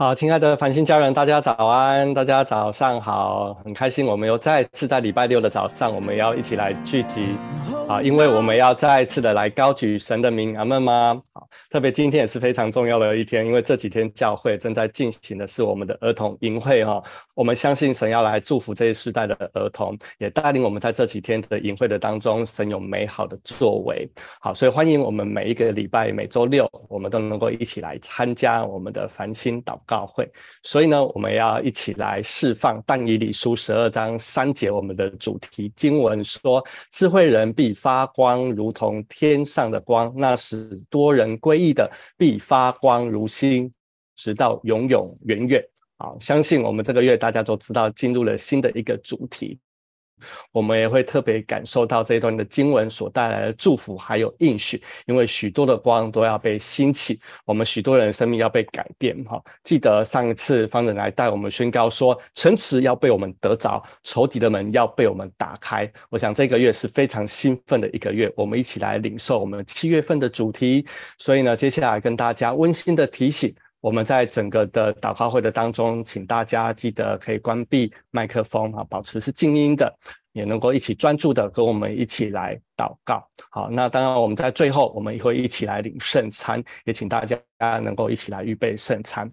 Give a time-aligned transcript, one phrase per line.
[0.00, 7.34] 好，亲爱的繁星家人，大家早安，大家早上好，很开心，我们又再次在礼拜六的早上，我们要一起来聚集，
[7.88, 11.20] 啊，因为我们要再一次的来高举神的名，阿们吗？
[11.32, 17.02] 好，特别今天也是非常重要的一天，因为这几天教会正在进行的是我们的儿童营会哈，
[17.34, 24.08] 我们相信神要来祝福这一世代的儿童，也带领我们在这几天的营会的当中，神有美好的作为，
[24.38, 30.30] 好，所以欢迎我们每一个礼拜每周六，我们都能够一起来参加我们的繁星祷告会，
[30.62, 43.72] 所以呢，我们要一起来释放但以理书十二章三节，我们的主题经文说：智慧人必发光，如同天上的光；那使多人归义的，必发光如星，
[44.14, 45.64] 直到永永远远。
[45.96, 49.58] 啊，相信我们这个月大家都知道，进入了新的一个主题。
[50.52, 59.16] 我们也会特别感受到这一段的经文所带来的祝福，还有应许，因为许多的光都要被兴起，我们许多人的生命要被改变。
[59.24, 65.90] 哈，记得上一次方人来带我们宣告说，城池要被我们得着，仇敌的门要被我们打开。
[66.10, 70.86] 我想这个月是非常兴奋的一个月，我们一起来领受我们七月份的主题。
[71.18, 73.54] 所以呢，接下来跟大家温馨的提醒。
[73.80, 79.92] 我们在整个的祷告会的当中，请大家记得可以关闭麦克风啊，保持是静音的，
[80.32, 83.24] 也能够一起专注的跟我们一起来祷告。
[83.50, 89.30] 好，那当然我们在最后，我们也会一起来领圣餐，也请大家能够一起来预备圣餐。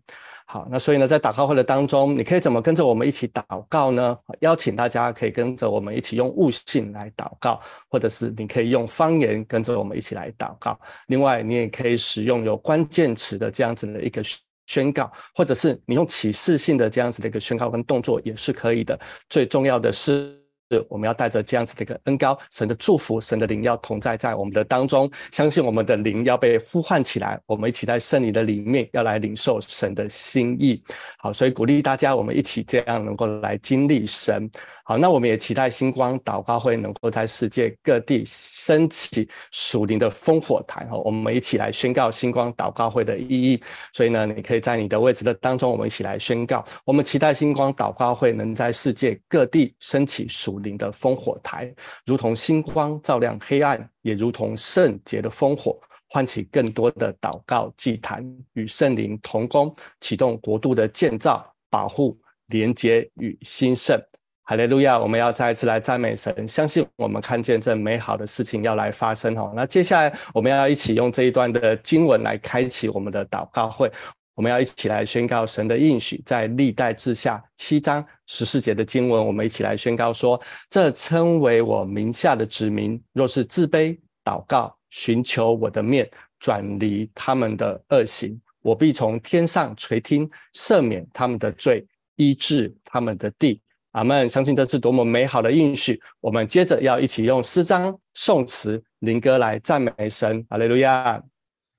[0.48, 4.18] 好，那所以呢，在祷告会的当中，你可以怎么跟着我们一起祷告呢？
[4.42, 10.80] 邀请大家可以跟着我们一起用悟性来祷告，或者是你可以用方言跟着我们一起来祷告。
[11.08, 14.22] 另外，你也可以使用有关键词的这样子的一个
[14.68, 19.00] 宣告，或者是你用启示性的这样子的一个宣告跟动作也是可以的。
[19.28, 20.45] 最重要的是。
[20.72, 30.82] 是，我们要带着这样子的一个恩高，神的祝福，神的灵要同在在我们的当中，相信我们的灵要被呼唤起来，我们一起在圣灵的里面要来领受神的心意。
[31.18, 34.50] 好，所以鼓励大家，我们一起这样能够来经历神。
[34.88, 40.86] 好，那我们也期待星光祷告会能够在世界各地升起属灵的烽火台。
[40.86, 43.60] 哈，我们一起来宣告星光祷告会的意义。
[43.94, 46.64] 所以呢，你可以在你的位置的当中，我们一起来宣告。
[46.84, 51.74] 我们期待星光祷告会能在世界各地升起属灵的烽火台，
[52.06, 55.80] 如同星光照亮黑暗，也如同圣洁的烽火，
[56.10, 58.24] 唤起更多的祷告祭坛，
[58.54, 62.16] 与圣灵同工，启动国度的建造、保护、
[62.50, 64.00] 连结与兴盛。
[64.48, 65.00] 哈利路亚！
[65.00, 69.52] 我们要再一次来赞美神，相信我们看见这美好的事情要来发生哈。
[69.56, 73.92] 那接下来我们要一起用这一段的经文来开启我们的祷告会，
[74.36, 80.40] 我们要一起来宣告神的应许，在历代志下七章十四节的经文，我们一起来宣告说：
[80.70, 86.08] 这称为我名下的子民，若是自卑祷告，寻求我的面，
[86.40, 91.84] 转离他们的恶行，我必从天上垂听，赦免他们的罪，
[92.18, 93.60] 医治他们的地。
[93.96, 95.98] 阿门，相信这是多么美好的应许。
[96.20, 100.46] 我们接着要一起用诗章、颂词、灵歌来赞美神。
[100.50, 101.22] 哈利路亚！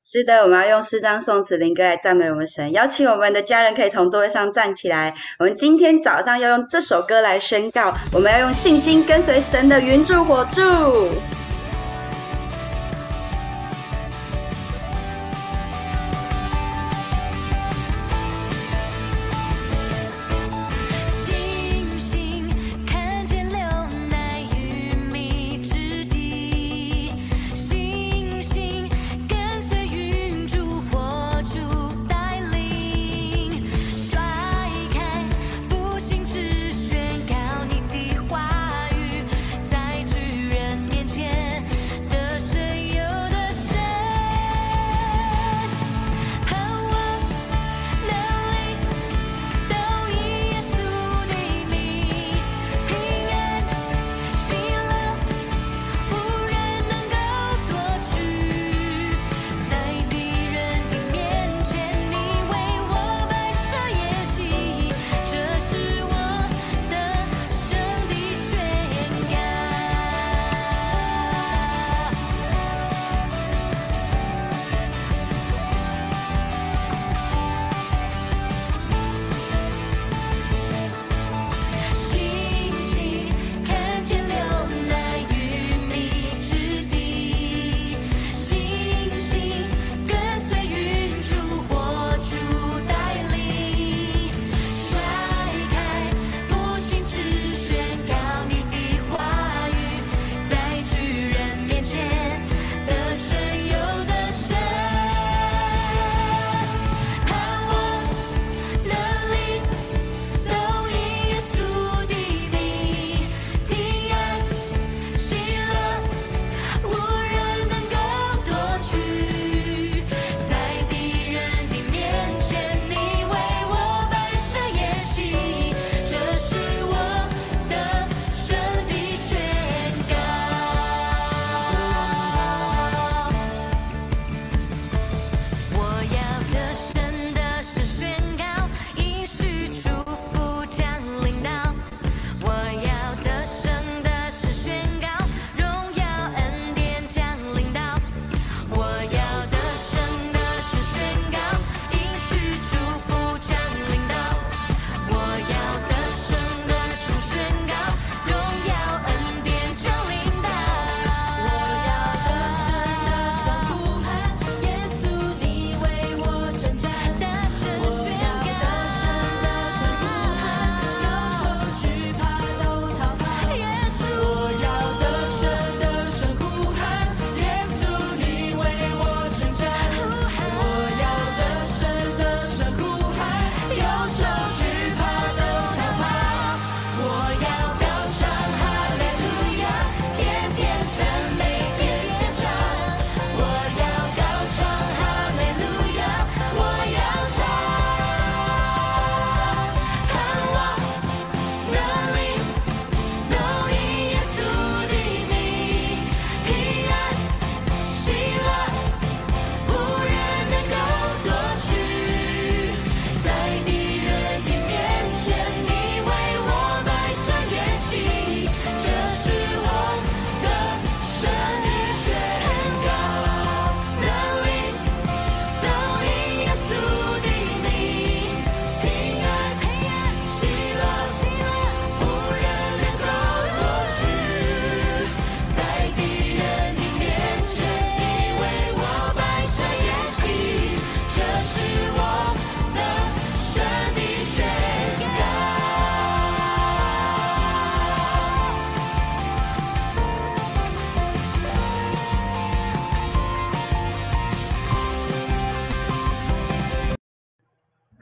[0.03, 2.73] 是的，我们要用诗章、颂词、灵歌来赞美我们神。
[2.73, 5.13] 邀请我们的家人可以从座位上站起来。
[5.39, 10.63] 我们今天早上要用这首歌来宣告，我们要用信心跟随神的云柱火柱。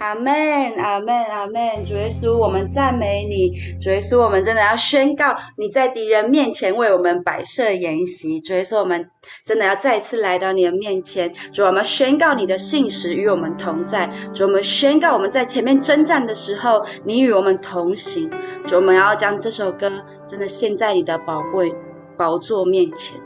[0.05, 1.83] 阿门，阿门，阿门。
[1.83, 3.55] 主耶稣，我们赞美你。
[3.81, 8.39] 主耶稣，我们真的要宣告你在敌人面前为我们摆设筵席。
[8.39, 9.11] 主耶稣，我们
[9.47, 11.33] 真的要再次来到你的面前。
[11.55, 14.06] 主，我们宣告你的信实与我们同在。
[14.35, 18.31] 主，我们宣告我们在前面征战的时候，你与我们同行。
[18.67, 19.91] 主，我们要将这首歌
[20.29, 21.75] 真的献在你的宝贵
[22.15, 23.19] 宝座面前。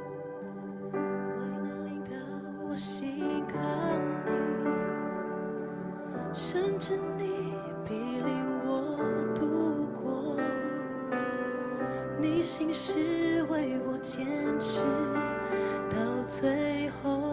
[6.78, 7.54] 着你
[7.86, 8.96] 逼令我
[9.34, 10.36] 度过，
[12.20, 14.26] 你信是为我坚
[14.60, 14.80] 持
[15.90, 15.96] 到
[16.26, 17.32] 最后。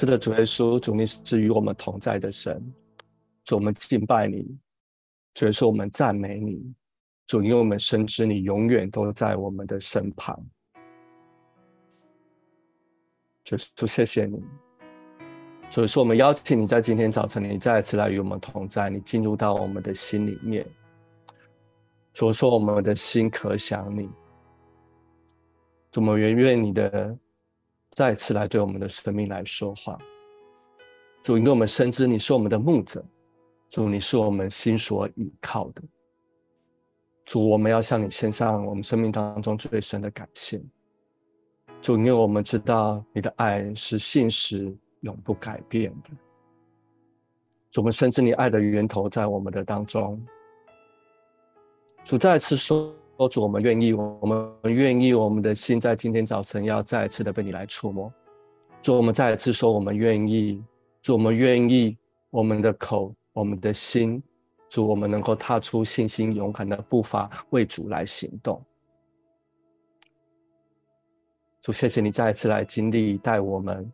[0.00, 2.58] 是的，主耶稣，主你是与我们同在的神，
[3.44, 4.58] 主我们敬拜你，
[5.34, 6.74] 主耶稣我们赞美你，
[7.26, 10.42] 主因为我们深知你永远都在我们的身旁，
[13.44, 14.42] 主主谢谢你，
[15.68, 20.66] 所以说我们邀请你在今天早晨，你再一次来与我们同在，你进入到我们的心里面，
[22.14, 24.08] 主说我们的心可想你，
[25.92, 27.18] 主我们愿愿你的。
[27.90, 29.98] 再次来对我们的生命来说话，
[31.22, 33.04] 主，因为我们深知你是我们的牧者，
[33.68, 35.82] 主，你是我们心所倚靠的，
[37.24, 40.62] 主，我们要向你献上我们生命当中最深的感谢，
[41.82, 46.10] 主，因为我们知道你的爱是信实永不改变的，
[47.72, 50.24] 主，我们深知你爱的源头在我们的当中，
[52.04, 52.94] 主，再次说。
[53.28, 58.12] 主，我们愿意，我们愿意，我们的心在今天早晨要再一次的被你来触摸。
[58.82, 60.62] 主，我们再一次说，我们愿意。
[61.02, 61.96] 主，我们愿意，
[62.30, 64.22] 我们的口，我们的心，
[64.68, 68.62] 主，我们能够踏出信心勇敢的步伐，为主来行动。
[71.62, 73.90] 主，谢谢你再一次来经历带我们，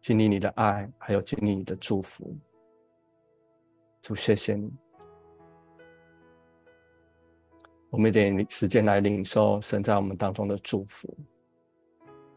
[0.00, 2.34] 经历你的爱，还有经历你的祝福。
[4.02, 4.70] 主，谢谢你。
[7.90, 11.12] 我们一点时间来领受神在我们当中的祝福，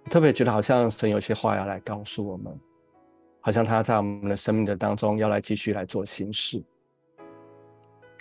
[0.09, 2.59] 特别觉得好像神有些话要来告诉我们，
[3.39, 6.61] 好像他在我们的生命的当中要来继续来做新事。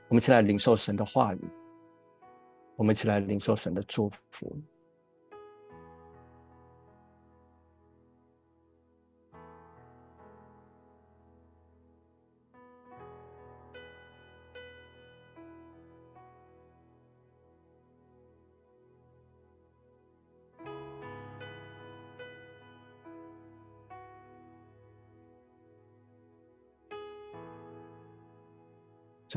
[0.09, 1.41] 我们一起来领受神的话语，
[2.77, 4.55] 我们一起来领受神的祝福。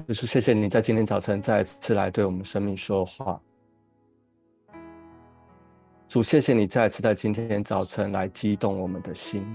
[0.04, 3.42] 就是谢谢你在今天早晨再次来对我们生命说话，
[6.06, 9.48] 主，谢谢你再次在今天早晨来激动我们的心，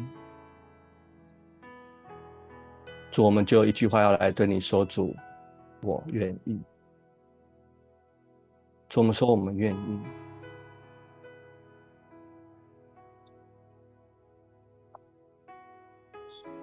[3.11, 5.15] 主，我们就一句话要来对你说，主，
[5.83, 6.59] 我愿意。
[8.89, 10.01] 主，我们说我们愿意，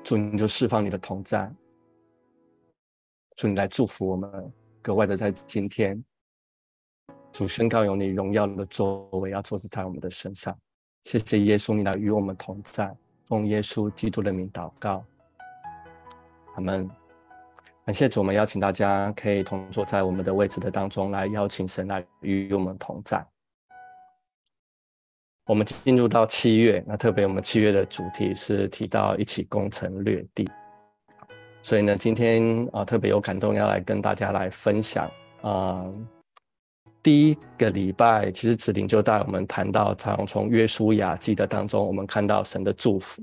[0.04, 1.54] 主，你就释放你的同在。
[3.38, 4.52] 主，你来祝福我们，
[4.82, 6.04] 格外的在今天，
[7.32, 10.58] 主宣告有你荣耀的作为要坐在我们的身上。
[11.04, 12.92] 谢谢耶稣，你来与我们同在，
[13.28, 15.06] 奉耶稣基督的名祷告，
[16.56, 16.90] 阿门。
[17.86, 23.24] 感谢主，我们邀请大家可以同坐在我们的位置的当中，来邀请神来与我们同在。
[25.46, 30.50] 我们进入到七月，那特别我们七月的主题是提到一起攻城略地。
[31.62, 35.12] 所以呢，今天啊、特别有感动，要来跟大家来分享
[35.42, 35.86] 啊、
[37.04, 43.22] 第一个礼拜，其实子玲就带我们谈到，从从约书亚记的当中，我们看到神的祝福。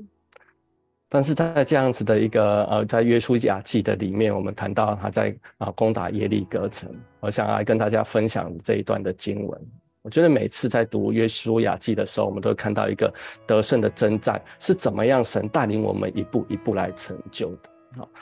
[1.09, 6.91] 但是在这样子的一个呃，在约书亚记的里面，我们谈到他在啊、攻打耶利哥城。
[7.21, 9.61] 我想来跟大家分享这一段的经文。
[10.03, 13.13] 我觉得每次在读约书亚记的时候，我们都会看到一个
[13.47, 17.71] 得胜的征战是怎么样，神带领我们一步一步来成就的。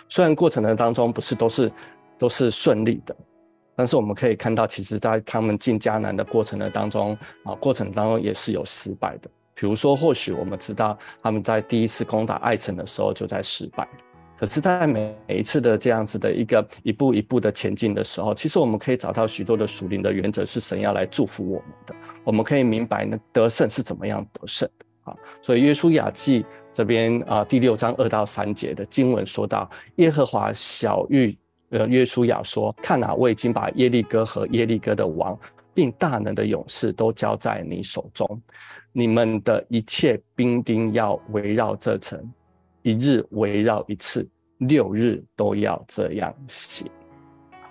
[0.08, 1.72] 虽然过程的当中不是都是
[2.18, 3.16] 都是顺利的，
[3.74, 9.30] 但是我们可以看到，其实在他们进迦南的过程的当中啊，过程当中也是有失败的。
[9.54, 13.88] 比如说，或许我们知道他们在第一次攻打艾城的时候就在失败，
[14.38, 21.94] 可是，在每一次的这样子的一个一步一步的前进的时候，其实我们可以找到许多的属灵的原则，是神要来祝福我们的。
[22.24, 25.16] 我们可以明白那得胜是怎么样得胜的啊。
[25.40, 26.44] 所以约书亚记。
[26.72, 31.36] 这边啊，第六章二到三节的经文说到，耶和华晓諭
[31.68, 35.38] 呃约书亚说：“看啊，我已经把耶利哥和耶利哥的王，
[35.74, 38.40] 并大能的勇士都交在你手中。
[38.90, 42.18] 你们的一切兵丁要围绕这城，
[42.80, 44.26] 一日围绕一次，
[44.58, 46.90] 六日都要这样行。”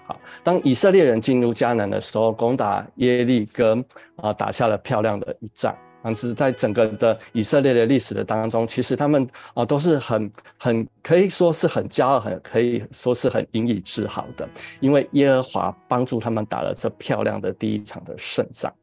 [0.05, 3.83] 好，当以色列人进入迦南的时候，攻打耶利哥
[4.17, 5.75] 啊，打下了漂亮的一仗。
[6.03, 14.47] 但是在整个的以色列的历史的当中，其实他们啊都是很很可以说是很骄傲，很可以说是很引以自豪的，
[14.79, 18.73] 因为耶和华帮助他们打了这漂亮的第一场的胜仗。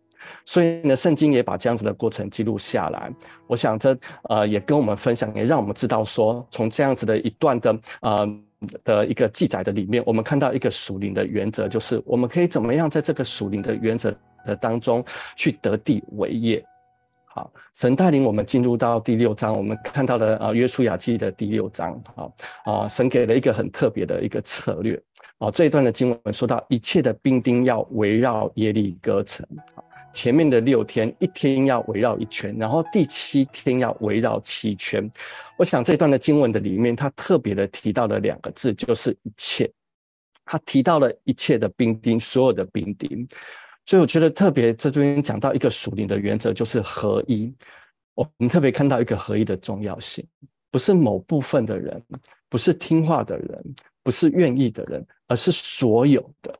[0.45, 3.11] 所以呢，圣经也把这样子的过程记录下来。
[3.47, 3.97] 我想这
[4.29, 8.41] 呃也跟我们分享，也让我们知道说，从这样子的一段的呃
[8.85, 15.05] 的一个记载的里面，我们看到一个属灵的原则，就是我们可以怎么样在这个属灵的原则的当中
[15.37, 16.63] 去得地为业。
[17.75, 22.01] 神带领我们进入到第六章，我们看到了呃约书亚记的第六章。
[22.15, 25.01] 好啊，神给了一个很特别的一个策略。
[25.39, 29.47] 啊，这一段的经文说到，一切的兵丁要围绕耶利哥城。
[30.13, 35.09] 前面的六天，一天要围绕一圈，然后第七天要围绕七圈。
[35.57, 39.71] 我想这段的经文的里面，他特别的提到了两个字，就是一切。
[40.45, 43.29] 他提到了一切的兵丁，所有的兵丁。
[43.89, 47.51] 所以我觉得特别这边讲到一个属灵的原则，就是合一。
[48.15, 50.23] 我们特别看到一个合一的重要性，
[50.71, 52.03] 不是某部分的人，
[52.51, 56.55] 不是听话的人，不是愿意的人，而是所有的。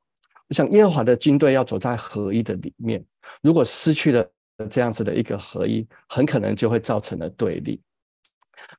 [0.49, 3.05] 我想耶和华的军队要走在合一的里面。
[3.43, 4.27] 如果失去了
[4.71, 7.79] 这样子的一个合一，很可能就会造成了对立。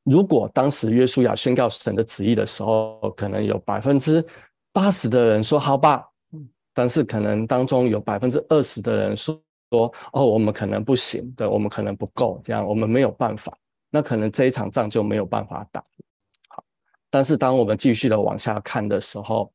[0.01, 4.25] 如果当时约书亚宣告神的旨意的时候，可能有百分之
[4.73, 6.08] 八十的人说好吧，
[6.79, 9.37] 但是可能当中有百分之二十的人说
[9.69, 13.51] 说哦，我们可能不行，对，我们可能不够，这样我们没有办法，
[13.89, 15.83] 那可能这一场仗就没有办法打。
[16.47, 16.63] 好，
[17.09, 19.51] 但是当我们继续的往下看的时候。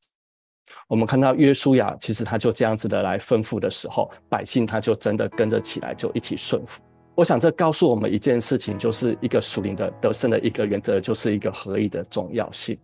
[0.87, 6.83] 我们看到约书亚，其实他就这样子的来吩咐的时候，百姓他就真的跟着起来，就一起顺服。
[7.15, 12.79] 我想这告诉我们一件事情，就是一个属灵的得胜的一个原则，就是一个合一的重要性。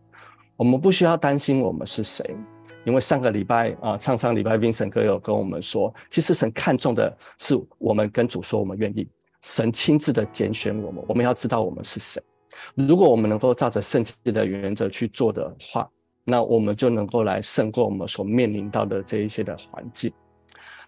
[0.57, 2.37] 我们不需要担心我们是谁，
[2.85, 9.07] 因为上个礼拜啊，上上礼拜 Vincent 哥有跟我们说，其实神看重的是我们跟主说我们愿意，
[9.43, 12.23] 神亲自的拣选我们，我们要知道我们是谁。
[12.75, 15.89] 如果我们能够照着圣经的原则去做的话，
[16.25, 20.13] 那我们就能够来胜过我们所面临到的这一些的环境。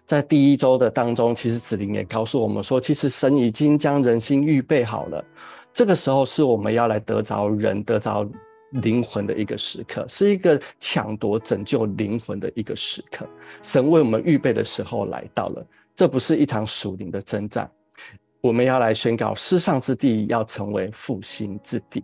[0.05, 5.23] 在第一周的当中，其实子玲也告诉我们说，其实神已经将人心预备好了。
[5.71, 8.27] 这个时候是我们要来得着人、得着
[8.81, 13.27] 灵魂的一个时刻，是一个抢夺拯救灵魂的一个时刻。
[13.61, 17.69] 神为我们预备的时候来到了，这不是一场属灵的征战，
[18.41, 22.03] 我们要来宣告失上之地要成为复兴之地。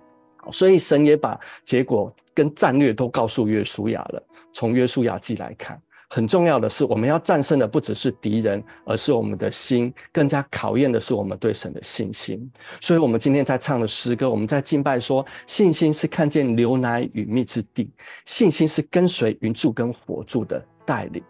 [0.51, 4.23] 所以神也把结果跟战略都告诉约书亚了。
[4.53, 5.79] 从约书亚记来看，
[6.10, 9.93] 很重要的是，我们要战胜的不只是敌人，而是我们的心。
[10.12, 12.52] 更加考验的是我们对神的信心。
[12.82, 17.91] 所以，我们今天在唱的诗歌，我们在敬拜说，信心是看见流奶与蜜之地，
[18.26, 21.24] 信心是跟随云柱跟火柱的带领，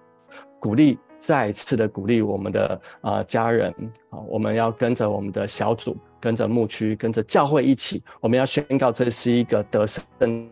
[0.60, 0.98] 鼓励。
[1.20, 3.70] 再一次的鼓励我们的啊家人
[4.10, 10.02] 啊，我们要跟着我们的小组，跟着牧区，跟着教会一起，我们要宣告这是一个得胜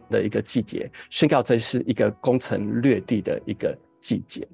[0.09, 4.47] 的一个季节，宣告这是一个攻城略地的一个季节。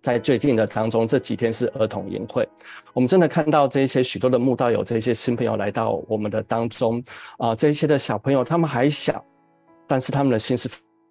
[0.00, 2.48] 在最近的当中，这几天是儿童营会，
[2.92, 7.02] 我们真的看到这些许多的慕道友，这些新朋友来到我们的当中
[7.38, 9.24] 啊，这些的小朋友他们还小，
[9.86, 10.68] 但是他们的心是。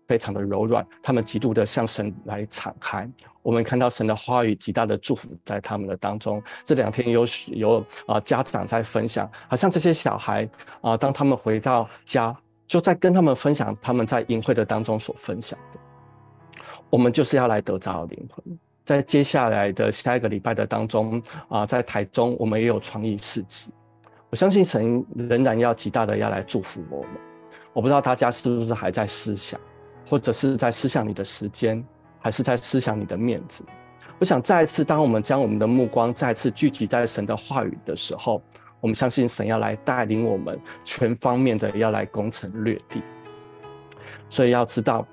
[0.10, 3.08] 非常的柔软，他们极度的向神来敞开。
[3.44, 6.42] 我们看到神的话语极大的祝福在他们的当中。
[6.66, 10.50] 这两天有有啊家长在分享，好像这些小孩
[10.82, 15.80] 啊，当他们回到家，就在跟他们分享他们在营会的当中所分享的。
[16.90, 18.60] 我们就是要来得着灵魂。
[18.84, 23.72] 在接下来的下一个礼拜的当中啊，在台中我们也有创意市集。
[24.30, 27.12] 我相信神仍然要极大的要来祝福我们。
[27.74, 29.60] 我不知道大家是不是还在思想。
[30.10, 31.86] 或者是在思想你的时间，
[32.20, 33.64] 还是在思想你的面子？
[34.18, 38.42] 我想再一次，当我们将我们的目光再次聚集在神的话语的时候，
[38.82, 43.04] 我们相信神要来带领我们全方面的要来攻城略地。
[44.32, 45.08] 所以要知道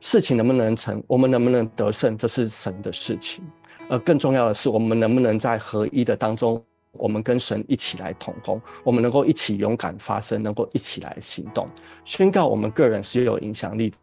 [0.00, 3.44] 事情能不能成，我们能不能得胜，这是神的事情。
[3.88, 11.68] 而更重要的是，我们能不能在合一的当中，我们跟神一起来同工，我们能够一起勇敢发声，能够一起来行动，
[12.04, 13.96] 宣告我们个人是有影响力的。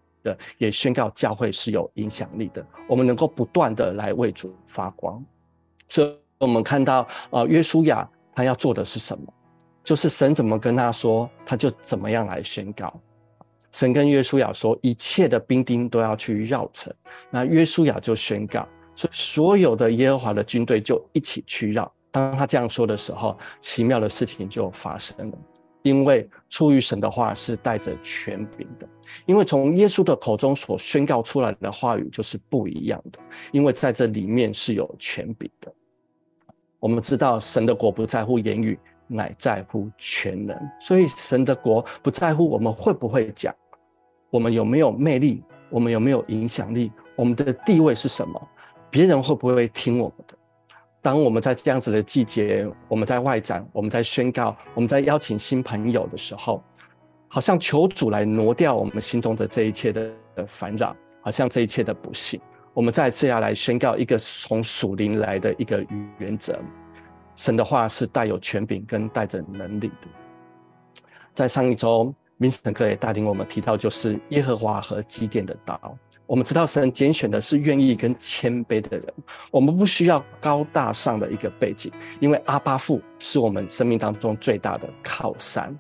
[0.58, 5.24] 也宣告教会是有影响力的，我们能够不断的来为主发光。
[5.88, 8.06] 所以，我们看到啊，约书亚
[8.36, 9.34] 他要做的是什么？
[9.86, 12.94] 就是神怎么跟他说，他就怎么样来宣告。
[13.72, 16.94] 神跟约书亚说，一切的兵丁都要去绕城。
[17.30, 21.92] 那约书亚就宣告，所以所有的耶和华的军队就一起去绕。
[22.10, 25.38] 当他这样说的时候，奇妙的事情就发生了。
[25.84, 28.90] 因为出于神的话是带着权柄的，
[29.26, 33.20] 因为从耶稣的口中所宣告出来的话语就是不一样的，
[33.52, 35.72] 因为在这里面是有权柄的。
[36.80, 38.78] 我们知道神的国不在乎言语，
[39.08, 43.54] 乃在乎全能，所以神的国不在乎我们会不会讲，
[44.30, 48.48] 我们有没有魅力，我们有没有影响力，我们的地位是什么，
[48.90, 50.34] 别人会不会听我们的。
[51.02, 56.62] 当我们在这样子的季节，我们在外展，我们在宣告，我们在邀请新朋友的时候，
[57.30, 60.12] 好像求主来挪掉我们心中的这一切的
[60.46, 62.42] 烦扰，好像这一切的不幸。
[62.74, 65.84] 我们再次要来宣告一个从属灵来的一个
[66.20, 66.60] 原则：
[67.38, 70.08] 神的话是带有权柄跟带着能力的。
[71.34, 75.98] 在上一周，明神哥也带领我们提到，就是耶和华和基甸的刀。
[76.26, 79.14] 我们知道神拣选的是愿意跟谦卑的人，
[79.50, 85.78] 我们不需要高大上的一个背景，因为阿爸父是我们生命当中最大的靠山。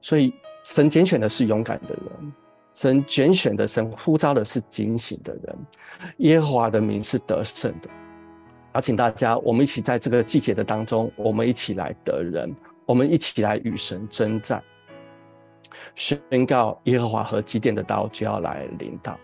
[0.00, 2.32] 所以神拣选的是勇敢的人，
[2.74, 5.58] 神拣选的神呼召的是警醒的人。
[6.18, 7.88] 耶和华的名是得胜的。
[8.74, 12.54] 邀请大家，我们一起在这个季节的当中，我们一起来得人，
[12.86, 14.62] 我们一起来与神征战。
[15.94, 19.18] 宣告耶和华和基甸的刀就要来临到，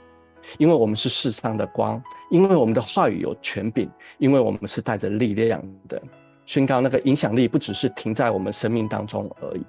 [0.59, 6.01] 因为我们是世上的光，因为我们的话语有权柄，因为我们是带着力量的。
[6.47, 9.65] 宣告那个影响力不只是停在我们生命当中而已，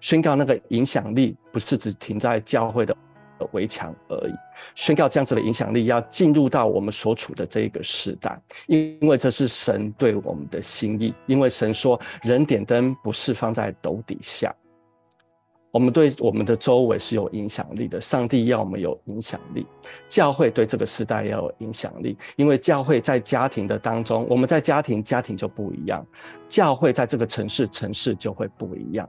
[0.00, 2.96] 宣告那个影响力不是只停在教会的
[3.52, 4.32] 围墙而已。
[4.74, 11.14] 宣告这样子的影响力要进入到我们所处的这一个时代，因为这是神对我们的心意。
[11.26, 14.54] 因为神说，人点灯不是放在斗底下。
[15.72, 19.66] 我们对我们的周围是有影响力的，上帝要我们有影响力，
[20.08, 26.02] 教会对这个时代要有影响力，因为教会在家庭的当中，我们在家庭，家庭就不一样；
[26.48, 29.06] 教会在这个城市，城市就会不一样；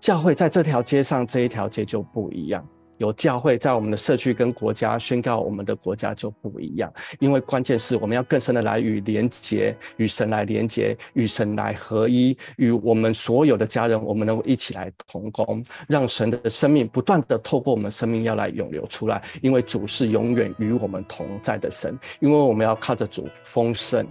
[0.00, 2.66] 教会在这条街上，这一条街就不一样。
[2.98, 6.92] 有教会在我们的社区跟国家宣告，我们的国家就不一样。
[7.18, 19.22] 因为关键是我们要更深的来与连结，与神来连结，与神来合一，与我们所有的家人，我们能够一起来同工，让神的生命不断的透过我们生命要来涌流出来。
[19.40, 24.06] 因为主是永远与我们同在的神，因为我们要靠着主丰盛。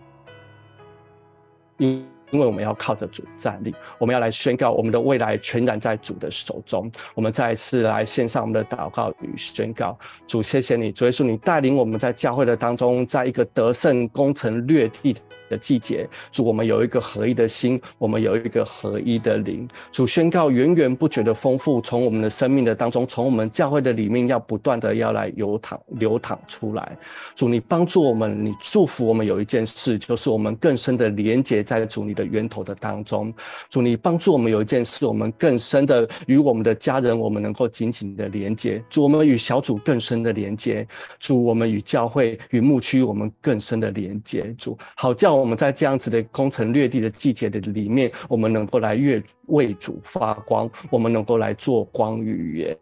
[1.77, 6.91] 因因为我们要靠着主站立，我们要来宣告我们的未来全然在主的手中。
[7.15, 15.15] 我们再一次来献上我们的祷告与宣告：主，谢谢你，主耶稣，你带领我们在教会的当中，在一个得胜攻城略地
[15.49, 19.67] 的季节，主，我们有一个合一的心，我们有一个合一的灵。
[19.91, 26.97] 主宣告源源不绝的丰富，从我们的生命的当中，从我们教会的里面，要不断的要来流淌流淌出来。
[27.35, 33.33] 主，你帮助我们，你祝福我们，有一件事，就是我们更深的连接在主你的源头的当中。
[33.69, 38.83] 主，你帮助我们有一件事，我们更深的与我们的家人，我们能够紧紧的连接。
[38.89, 40.87] 主，我们与小组更深的连接。
[41.19, 44.53] 主，我们与教会与牧区，我们更深的连接。
[44.57, 45.36] 主，好叫。
[45.39, 52.77] 我们在这样子的攻城略地的季节的里面，我们能够来越为主发光，我们能够来做光与盐。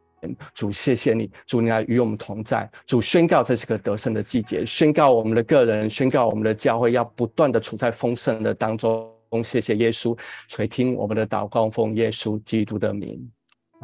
[0.55, 2.67] 主，谢谢你，主，你来与我们同在。
[2.87, 9.07] 主宣告这是个得胜的季节，宣告我们的个人，宣告我们的教会要不断的处在丰盛的当中。
[9.43, 13.29] 谢谢耶稣垂听我们的祷告，奉耶稣基督的名。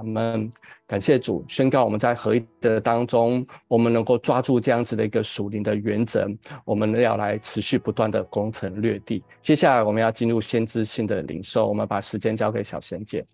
[0.02, 0.50] 我们
[0.88, 6.28] 感谢主，宣告我们在合一的当中，我们能够抓住这样子的一个属灵的原则，
[6.66, 9.24] 我们要来持续不断的攻城略地。
[9.42, 13.26] 接下来我们要进入先知性的领受，我们把时间交给小贤姐。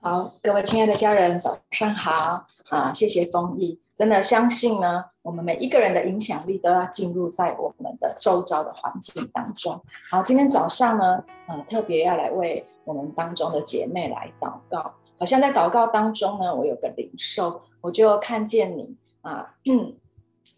[0.00, 2.92] 好，各位亲爱的家人，早上好啊！
[2.92, 9.80] 谢谢丰毅，真的相信呢，我们每一个人的影响力都要进入在我们的周遭的环境当中。
[10.10, 14.92] 好，今天早上呢，呃，特别要来为我们当中的姐妹来祷告。
[15.22, 19.54] 好像在祷告当中呢，我有个灵兽，我就看见你啊，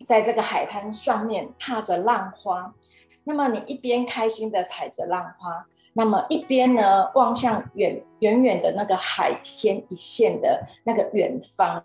[0.07, 2.73] 在这个海滩上面踏着浪花，
[3.25, 11.85] 那么你一边开心的踩着浪花，那么一边呢望向远远远的那个海天一线的那个远方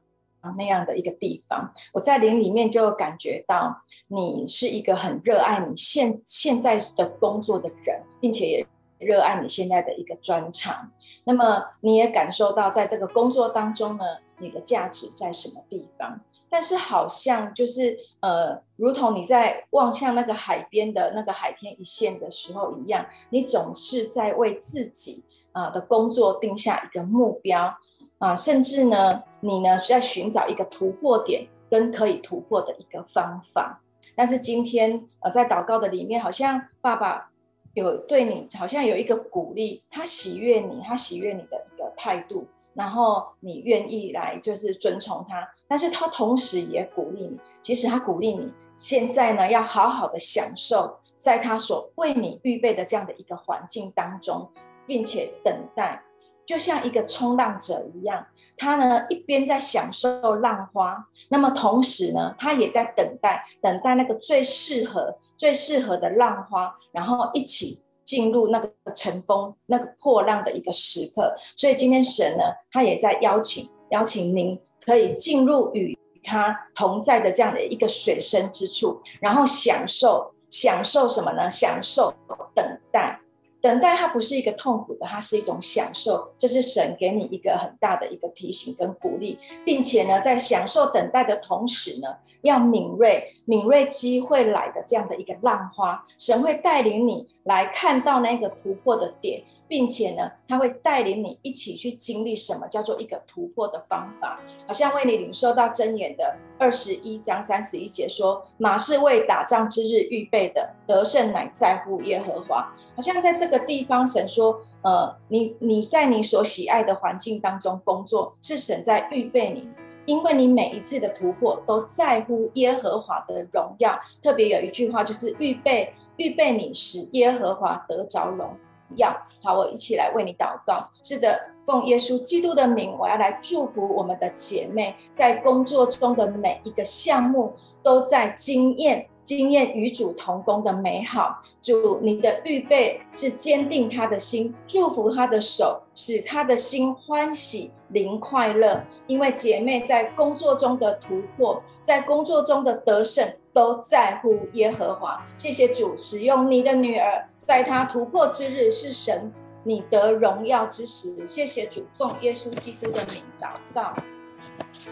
[0.57, 3.75] 那样的一个地方，我在灵里面就感觉到
[4.07, 8.65] 你是一个很热爱你现现在的工作的人，并且也
[8.99, 10.89] 热爱你现在的一个专长。
[11.29, 14.03] 那么你也感受到，在这个工作当中呢，
[14.39, 16.19] 你的价值在什么地方？
[16.49, 27.77] 但是好像就是呃，如同你在望向那个海边的那个海天一线的时候一样，你总是在为自己啊的工作定下一个目标
[28.17, 33.83] 啊，甚至呢，你呢在寻找一个突破点跟可以突破的一个方法。
[34.15, 37.29] 但是今天呃，在祷告的里面，好像爸爸。
[37.75, 54.49] 有对你好像有一个鼓励，他喜悦你，他喜悦你的一个态度，然后你愿意来就是遵从他，但是他同时也鼓励你，其实他鼓励你现在呢要好好的享受在他所为你预备的这样的一个环境当中，
[54.87, 56.01] 并且等待，
[56.45, 58.25] 就像一个冲浪者一样，
[58.57, 65.17] 他呢一边在享受浪花，那么同时呢他也在等待，等待那个最适合。
[65.39, 71.33] 最适合的浪花，然后一起进入那个乘风、那个破浪的一个时刻。
[71.55, 81.49] 所以今天神呢，他也在邀请邀请您，可以进入与他同在的这样的一个水深之处，然后享受享受什么呢？
[81.49, 82.13] 享受
[82.53, 83.19] 等待。
[83.61, 86.31] 等待它不是一个痛苦的，它是一种享受。
[86.37, 92.07] 这是神给你一个很大的一个提醒跟鼓励，并且呢，在享受等待的同时呢，
[92.41, 99.43] 要敏锐，敏锐机会来的这样的一个浪花，神会带领你来看到那个突破的点。
[99.69, 119.69] 并且呢，他会带领你一起去经历什么叫做一个突破的方法，好像为你领受到箴言的二十一章三十一节说：“马是为打仗之日预备的，得胜乃在乎耶和华。”好像在这个地方，神说：“呃，你你在你所喜爱的环境当中工作，是神在预备你，
[120.09, 123.95] 因为你每一次的突破都在乎耶和华的荣耀。
[124.23, 128.49] 特别有一句话就是预备预备你，使耶和华得着荣。”
[128.97, 130.89] 耀好，我一起来为你祷告。
[131.03, 141.39] 是的，奉耶稣基督的名，我要来祝福我们的姐妹，在工作中的每一个项目都在经验、经验与主同工的美好。
[141.61, 147.71] 主，你的预备是坚定她的心，祝福她的手，使她的心欢喜。
[147.89, 155.25] 灵快乐，因为姐妹在工作中的突破，在工作中的得胜，都在乎耶和华。
[155.37, 159.31] 谢谢主，使用你的女儿，在她突破之日，是神
[159.63, 161.27] 你得荣耀之时。
[161.27, 163.93] 谢谢主，奉耶稣基督的名祷告。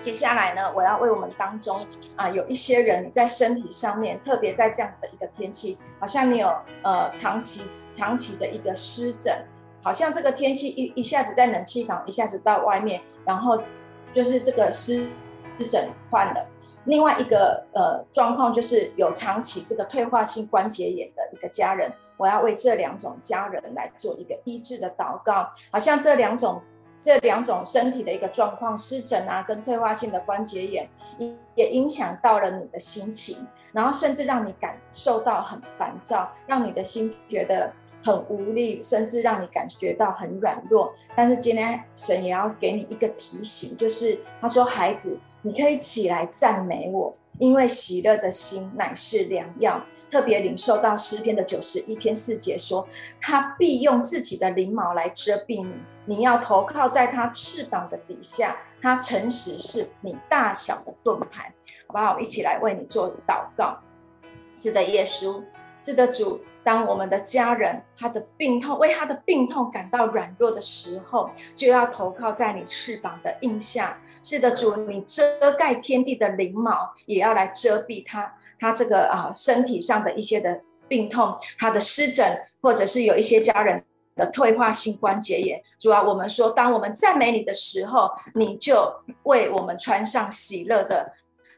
[0.02, 1.80] 接下来呢，我要为我们当中
[2.18, 7.62] 啊，有一些人在身体上面，特别在这样的一个天气，好像你有呃长期
[7.96, 9.46] 长期的一个湿疹。
[9.88, 13.58] 好像这个天气一一下子在冷气房，一下子到外面，然后
[14.12, 15.08] 就是这个湿
[15.58, 16.45] 湿疹患了。
[16.84, 25.50] 另外一个呃状况就是有长期这个退化性关节炎的一个家人，我要为这两种家人来做一个医治的祷告。
[25.71, 26.62] 好像这两种
[27.02, 30.89] 这两种身体的一个状况，湿疹啊跟退化性的关节炎，
[31.56, 37.72] 也影响到了你的心情，然后甚至让你感受到很烦躁，让你的心觉得。
[38.04, 40.94] 很无力，甚至让你感觉到很软弱。
[41.14, 52.88] 但是今天神也要给你一个提醒，就是他说：“孩子，你可以起来赞美我，因为喜乐的心乃是良药。”特别领受到诗篇的九十一篇四节说
[53.20, 55.74] ：“他必用自己的翎毛来遮蔽你，
[56.06, 58.56] 你要投靠在他翅膀的底下。
[58.82, 61.54] 他诚实是你大小的盾牌。”
[61.88, 62.16] 好不好？
[62.16, 63.78] 我一起来为你做祷告。
[64.56, 65.42] 是的，耶稣，
[65.82, 66.42] 是的，主。
[66.63, 73.98] 当我们的家人他的病痛为他的病痛感到软弱的时候，就要投靠在你翅膀的荫下。
[74.22, 75.24] 是的，主，你遮
[75.58, 83.82] 盖天地的翎毛，也要来遮蔽他他这个啊身体上的一些的病痛，他的湿疹，或者是有一些家人
[84.18, 85.62] 的退化性关节炎。
[85.80, 88.92] 主要，我们说，当我们赞美你的时候，你就
[89.24, 91.14] 为我们穿上喜乐的。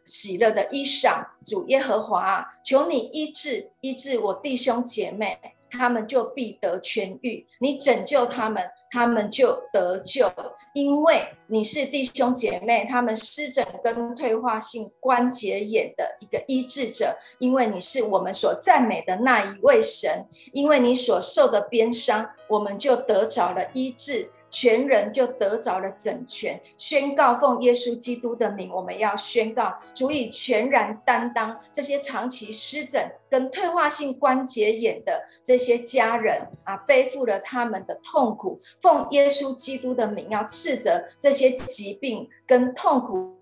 [0.05, 5.39] 喜乐的衣裳，主耶和华，求你医治医治我弟兄姐妹，
[5.71, 7.45] 他们就必得痊愈。
[7.59, 10.31] 你拯救他们，他们就得救，
[10.73, 24.31] 因为你是弟兄姐妹他们湿疹跟退化性关节炎的一个医治者，因为你是我们所赞美的那一位神，因为你所受的鞭伤，我们就得着了医治。
[24.49, 43.35] 全人就得着了整全，宣告奉耶稣基督的名，我们要宣告，足以全然担当这些长期湿疹跟退化性关节炎的这些家人啊，背负了他们的痛苦，奉耶稣基督的名，要斥责这些疾病跟痛苦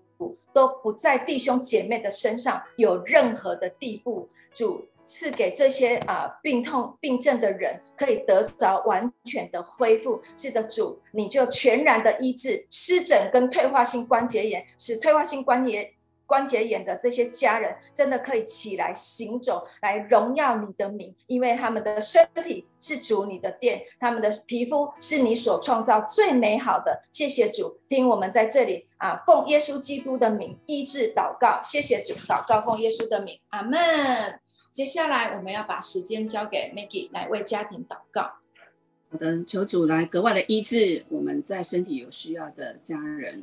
[0.52, 4.84] 都不在弟兄姐妹的身上有任何的地步，主。
[5.08, 10.20] 赐给这些啊病痛病症的人，可以得着完全的恢复。
[10.36, 15.94] 是的，主，你就全然的医治湿疹跟退化性关节炎，使退化性关节
[16.26, 27.00] 关节炎的这些家人真的可以起来行走，来荣耀你的名，因为他们的身体是主你的殿，他们的皮肤是你所创造最美好的。
[27.10, 31.62] 谢谢主，听我们在这里啊，奉耶稣基督的名医治祷告。
[31.64, 34.38] 谢谢主，祷告奉耶稣的名，阿门。
[34.70, 38.34] 接下来，我们要把时间交给 Maggie 来为家庭祷告。
[39.10, 43.42] 好的，求主来格外的医治我们在身体有需要的家人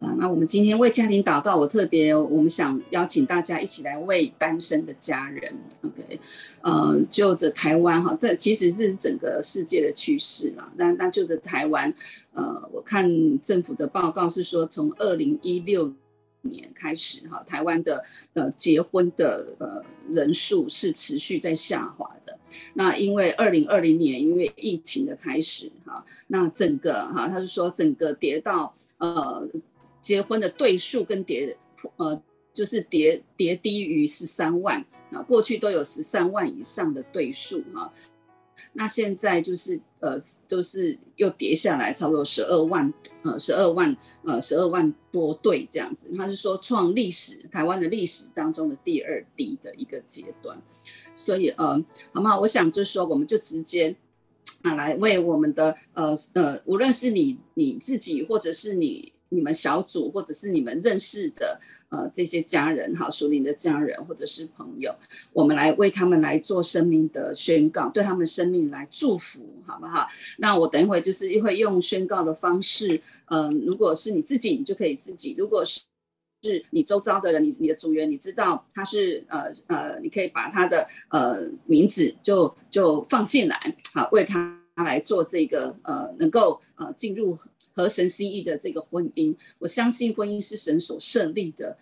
[0.00, 0.14] 啊。
[0.18, 5.56] 那我们今天为家庭祷告，我特别我们想邀请大家一起来为单身的家人。
[5.82, 6.20] OK，
[6.62, 10.70] 呃，就着台湾哈，这其实是整个世界的趋势啦。
[10.76, 11.94] 但但就着台湾，
[12.34, 15.94] 呃，我看政府的报告是说，从二零一六
[16.42, 22.38] 年开始哈，台湾的呃结婚的呃人数是持续在下滑的。
[22.74, 29.46] 那因为二零二零年因为疫情的开始哈，那整个哈他是说整个跌到呃
[30.00, 31.56] 结婚的对数跟跌
[31.96, 32.20] 呃
[32.54, 37.92] 就是跌跌低于十三万啊，过去都有十三万以上的对数哈。
[38.72, 42.92] 那现在就是呃，都是又跌下来，差不多十二万，
[43.32, 46.10] 呃，十二万，呃，十二万多对这样子。
[46.16, 50.56] 他是说创历史台湾的历史当中的第二低的一个阶段，
[51.14, 52.40] 所以呃，好吗？
[52.40, 53.94] 我想就是说，我们就直接
[54.62, 61.60] 啊来为我们的呃呃，无论是你你自己，或者是你你们小组，或者是你们认识的。
[61.90, 64.94] 呃，这些家人哈，属灵的家人或者是朋友，
[65.32, 70.06] 我们来为他们来做生命的宣告，对他们生命来祝福，好不好？
[70.36, 75.80] 那我等一会就是会用宣告的方式，嗯、如果是你自己，你就可以自己；如果是
[76.42, 87.38] 是你周遭的人，你你的组员，你知道他是呃呃，你可以把他的呃名字就就放进来，好，为他来做这个呃，能够呃进入。
[87.78, 91.78] 合神心意的这个婚姻，我相信婚姻是神所设立的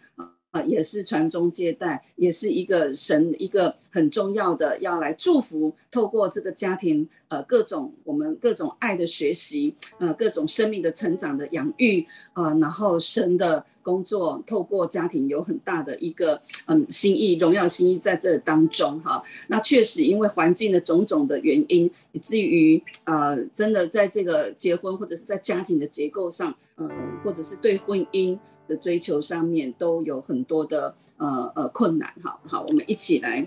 [0.51, 13.65] 啊，也是传宗接代，也是一个神一个很重要的要来祝福，透过这个家庭呃各种我们各种爱的学习呃各种生命的成长的养育、呃，然后神的。
[13.87, 19.23] 工作透过家庭有很大的一个嗯心意，荣耀心意在这当中哈。
[19.47, 26.91] 那确实因为环境的种种的原因，以至于呃真的在这个结婚或者是在家庭的结构上，呃
[27.23, 32.41] 或者是对婚姻的追求上面都有很多的呃呃困难哈。
[32.45, 33.47] 好，我们一起来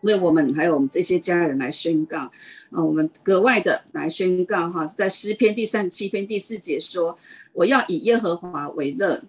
[0.00, 2.28] 为我们还有我们这些家人来宣告
[2.72, 7.16] 啊、我们格外的来宣告哈，在诗篇第三十七篇第四节说
[7.54, 9.22] ：“我要以耶和华为乐。”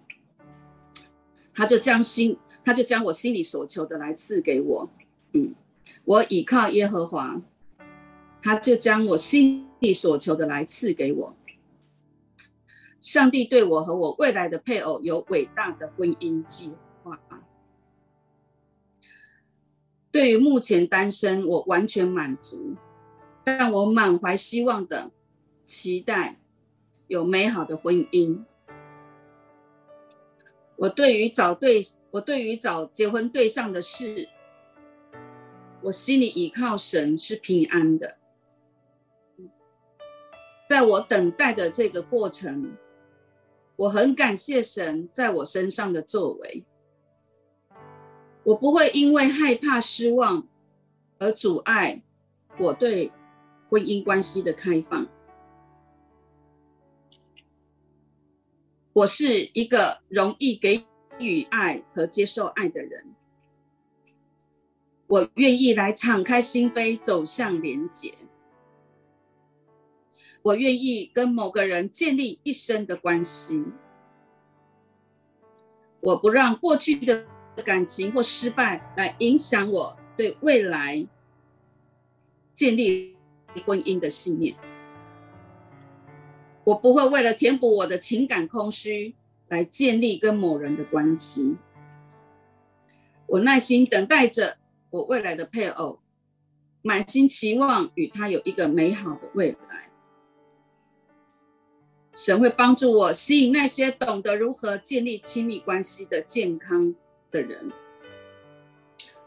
[1.58, 4.88] 他就将心，他就将我心里所求的来赐给我，
[5.32, 5.56] 嗯，
[6.04, 7.42] 我倚靠耶和华，
[8.40, 11.34] 他就将我心里所求的来赐给我。
[13.00, 17.18] 上帝对我和我未来的配偶有伟大的婚姻计划。
[20.12, 22.76] 对于目前单身，我完全满足，
[23.42, 25.10] 但我满怀希望的
[25.64, 26.38] 期待
[27.08, 28.44] 有美好的婚姻。
[30.78, 34.28] 我对于找对，我对于找结婚对象的事，
[35.82, 38.16] 我心里倚靠神是平安的。
[40.68, 42.76] 在我等待的这个过程，
[43.74, 46.64] 我很感谢神在我身上的作为。
[48.44, 50.46] 我不会因为害怕失望
[51.18, 52.02] 而阻碍
[52.56, 53.10] 我对
[53.68, 55.08] 婚姻关系的开放。
[58.98, 60.84] 我是一个容易给
[61.20, 63.14] 予爱和接受爱的人，
[65.06, 68.12] 我愿意来敞开心扉，走向连结。
[70.42, 73.62] 我愿意跟某个人建立一生的关系。
[76.00, 77.24] 我不让过去的
[77.64, 81.06] 感情或失败来影响我对未来
[82.52, 83.16] 建立
[83.64, 84.56] 婚姻的信念。
[86.68, 89.14] 我不会为了填补我的情感空虚
[89.48, 91.56] 来建立跟某人的关系。
[93.26, 94.58] 我耐心等待着
[94.90, 95.98] 我未来的配偶，
[96.82, 99.88] 满心期望与他有一个美好的未来。
[102.14, 106.94] 神会帮助我吸引那些懂得如何建立亲密关系的健康
[107.30, 107.72] 的人。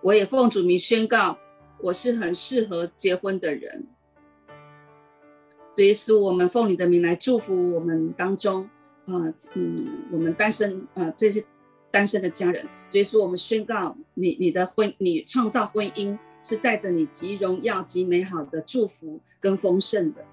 [0.02, 1.40] 我也奉主名宣告，
[1.80, 3.88] 我是很适合结婚的人。
[5.78, 8.64] 耶稣，我们奉你的名来祝福我们当中，
[9.06, 9.76] 啊、嗯，
[10.12, 11.44] 我们单身，啊、这些
[11.90, 12.68] 单身的家人。
[12.92, 20.26] 耶稣，我们宣告你，你的婚，你创造婚姻是带着你极荣耀、极美好的祝福跟丰盛的。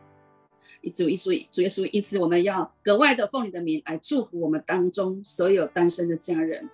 [0.94, 6.68] 主耶稣，主耶稣，因此我们要格外的奉你的名来祝福我们当中所有单身的家人，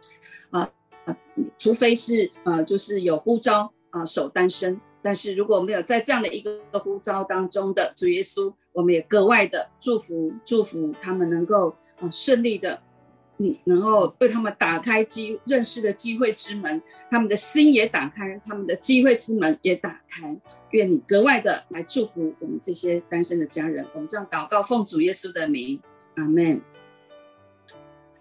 [0.50, 0.68] 啊、
[1.04, 1.16] 呃，
[1.58, 4.80] 除非是呃，就是有呼召啊、呃，守单身。
[5.04, 12.80] 但是如果没有在这样的一个呼召当中的主耶稣，我们也格外的祝福祝福他们能够啊顺利的，
[13.36, 16.80] 嗯，然后为他们打开机认识的机会之门，
[17.10, 20.34] 他们的心也打开，他们的机会之门也打开。
[20.70, 23.86] 愿你格外的来祝福我们这些单身的家人。
[23.92, 25.78] 我们这样祷告，奉主耶稣的名，
[26.14, 26.62] 阿门。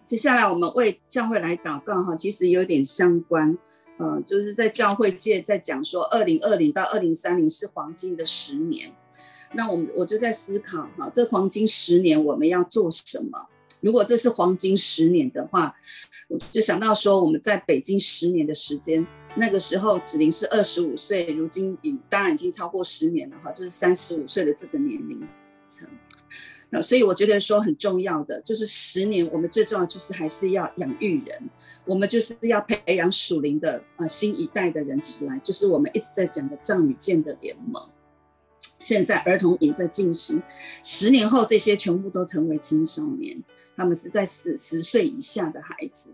[0.06, 3.58] 接下来我们为教会来祷告哈，其实有点相关。
[3.98, 8.92] 呃，就是在教会界在讲说，二零二零到二零三零是黄金的十年。
[9.54, 13.48] 那我们我就在思考哈，这黄金十年我们要做什么？
[13.82, 15.76] 如果这是黄金十年的话，
[16.28, 25.22] 我就想到说，我们在北京十年的时间，那个时候子玲是二十五岁，如今已当然已经超过十年了哈，就是三十五岁的这个年龄
[25.68, 25.88] 层。
[26.70, 31.44] 那所以我觉得说很重要的就是十年，我们最重要就是还是要养育人，
[31.86, 37.82] 我们就是要培养属灵的呃新一代的人起来，就是我们一直在讲的藏与剑的联盟。
[38.80, 40.42] 现在儿童也在进行，
[40.84, 43.42] 十年后这些全部都成为青少年，
[43.76, 46.12] 他们是在十十岁以下的孩子，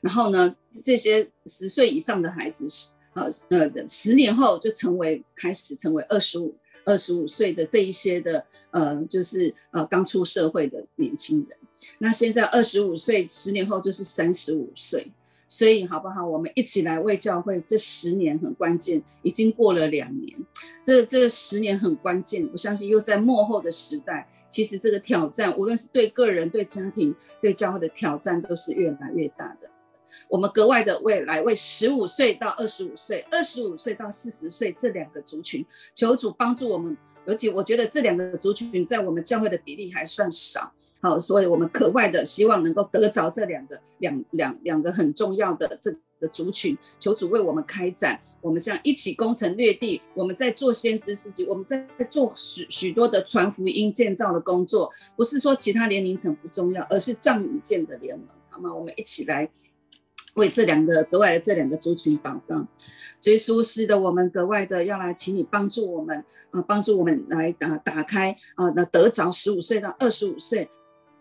[0.00, 6.54] 然后呢，这些十岁以上的孩子是呃呃十年后就成为开始成为二十五。
[6.84, 11.56] 二十五岁的这一些的，呃，就是呃刚出社会的年轻人。
[11.98, 15.12] 那现在二十五岁，十年后就是三十五岁。
[15.48, 16.26] 所以好不好？
[16.26, 19.02] 我们一起来为教会，这十年很关键。
[19.20, 20.34] 已经过了两年，
[20.82, 22.48] 这这十年很关键。
[22.52, 29.68] 我相信又在幕后的时代，其实这个挑战，无论是对个人、对家庭、对教会的挑战，都是越来越大的。
[30.26, 35.62] 我们格外的未来为十五岁到二十五岁、二十五岁到四十岁这两个族群，
[35.94, 36.96] 求主帮助我们。
[37.26, 40.72] 尤其我觉得这两个族群在我们教会的比例还算少，
[41.02, 45.90] 好，所以我们格外的希望能够得着这两个两两两个很重要的这
[46.20, 46.78] 个族群。
[47.00, 54.90] 求主为我们开展，我们像一起攻城略地，我们在做先知事迹，我们在做许许多的传福音建造的工作。
[55.16, 58.72] 不是说其他年龄层不重要，而是藏与剑的联盟，好吗？
[58.72, 59.50] 我们一起来。
[60.34, 62.66] 为这两个格外的这两个族群祷告，
[63.24, 70.70] 耶稣是的，我们格外的要来，请你帮助我们啊、帮助我们来打打开啊，那、得着十五岁到二十五岁，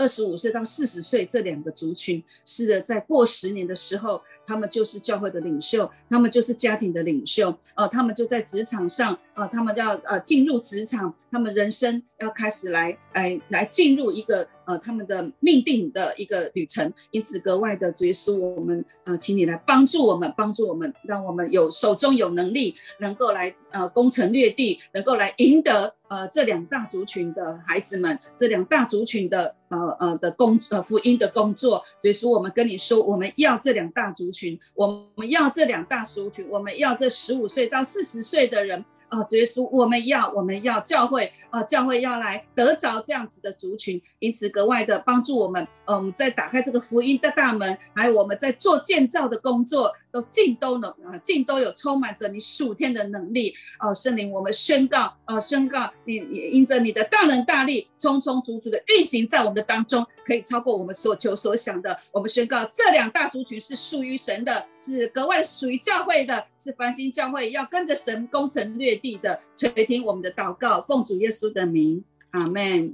[0.01, 4.21] 二十五岁到四十岁这两个族群，是的，在过十年的时候。
[4.43, 25.93] 他们就是教会的领袖，他们就是家庭的领袖，呃，他们就在职场上，呃，他们要呃进入职场，他们人生要开始来，哎来进入一个呃他们的命定的一个旅程，因此格外的主耶稣，我们呃，请你来帮助我们，帮助我们，让我们有手中有能力，能够来呃攻城略地，能够来赢得。
[26.07, 38.83] 呃，这两大族群的孩子们，这两大族群的呃呃的工呃福音的工作，所以说我们跟你说，我们要这两大族群，我们要这两大族群，我们要这十五岁到四十岁的人。
[39.11, 45.67] 啊，主耶稣，我们要，我们要教会啊，教会要来得着这样子的族群，因此格外的帮助我们。
[45.85, 53.55] 嗯，在打开这个福音的大门，还有我们在做建造的工作，都尽都能啊，尽都有充满着你属天的能力。
[53.79, 61.97] 哦、啊，圣灵，我们宣告啊，宣告你，你因着你的大能大力，充充足足的运行在我们的当中，可以超过我们所求所想的。
[62.11, 72.93] 我们宣告这两大族群是属于神的，是格外属于教会的，是繁星教会要跟着神攻城略地的垂听我们的祷告，奉主耶稣的名，阿门。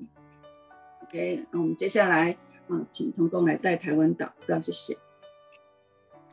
[1.03, 2.37] OK，那我们接下来
[2.67, 4.97] 啊，请同工来带台湾祷告，谢谢。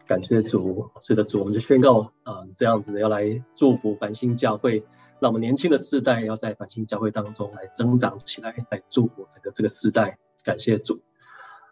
[0.06, 4.84] 感谢主，是的主，我们就宣告啊，这样子要来祝福繁星教会，
[5.18, 10.18] 让我们年轻的世代要在繁星教会当中来增长起来，来祝福整个这个世代。
[10.42, 11.00] 感谢主。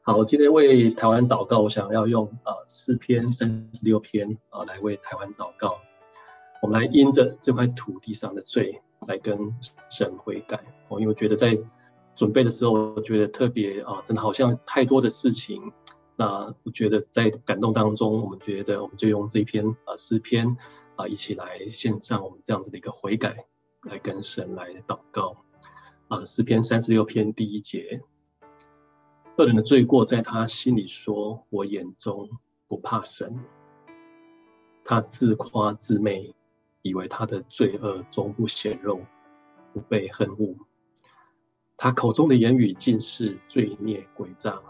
[0.03, 5.83] 好，我今天为台湾祷告，我想要用啊四篇三十六篇啊来为台湾祷告。
[6.62, 9.55] 我们来因着这块土地上的罪来跟
[9.91, 10.61] 神悔改。
[10.89, 11.59] 哦，因为觉得在
[12.16, 15.72] 准备的时候，我觉得特别啊，真的好像太多的事情。
[16.23, 20.57] 那我觉得在感动当中，我们觉得我们就用这篇啊诗篇
[20.95, 23.47] 啊一起来献上我们这样子的一个悔改，
[23.83, 25.45] 来跟神来祷告。
[26.07, 28.03] 啊，诗篇三十六篇第一节，
[29.37, 32.31] 恶人的罪过在他心里说：“我眼中
[32.68, 33.41] 不怕神。”
[34.87, 36.37] 他自夸自媚。
[36.85, 39.03] 以为他的罪恶终不显露，
[39.73, 40.57] 不被恨恶。
[41.77, 44.61] 他口中的言语尽是罪孽诡诈，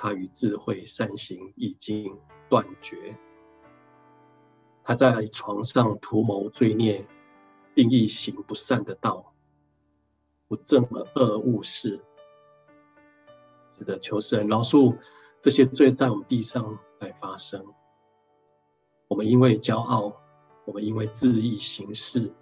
[0.00, 3.18] 他与智慧善行已经断绝。
[4.82, 7.06] 他在床上图谋罪孽，
[7.74, 9.34] 定意行不善的道，
[10.48, 12.00] 不正恶恶事。
[13.76, 14.96] 是的，求神饶恕
[15.42, 17.66] 这些罪在我们地上在发生。
[19.06, 20.16] 我们因为骄傲。
[20.66, 22.32] 我们因为恣意行事、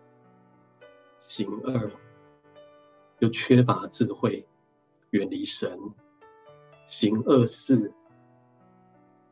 [1.22, 1.90] 行恶，
[3.20, 4.46] 又缺乏智慧，
[5.10, 5.78] 远离神，
[6.88, 7.92] 行恶事，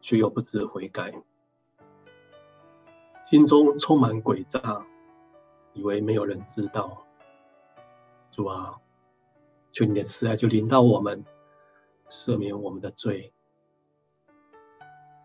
[0.01, 1.13] 却又不知悔改，
[3.27, 4.87] 心中充满诡诈，
[5.73, 7.05] 以为没有人知道。
[8.31, 8.81] 主啊，
[9.73, 11.25] 求你的慈爱就临到我们，
[12.09, 13.33] 赦免我们的罪。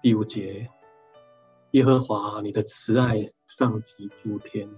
[0.01, 0.69] 第五节，
[1.71, 3.31] 耶和华，你的慈爱。
[3.47, 4.69] 上及诸天，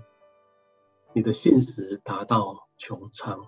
[1.14, 3.47] 你的信实达到穹苍，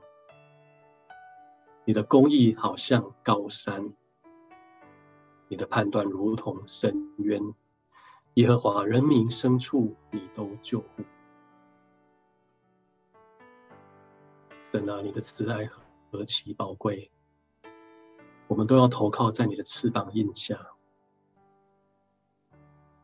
[1.86, 3.94] 你的公义好像高山，
[5.48, 7.54] 你的判断如同深渊，
[8.34, 11.04] 耶和华人民深处你都救护。
[14.62, 15.70] 神啊，你的慈爱
[16.12, 17.12] 何其宝贵，
[18.48, 20.72] 我们都要投靠在你的翅膀荫下，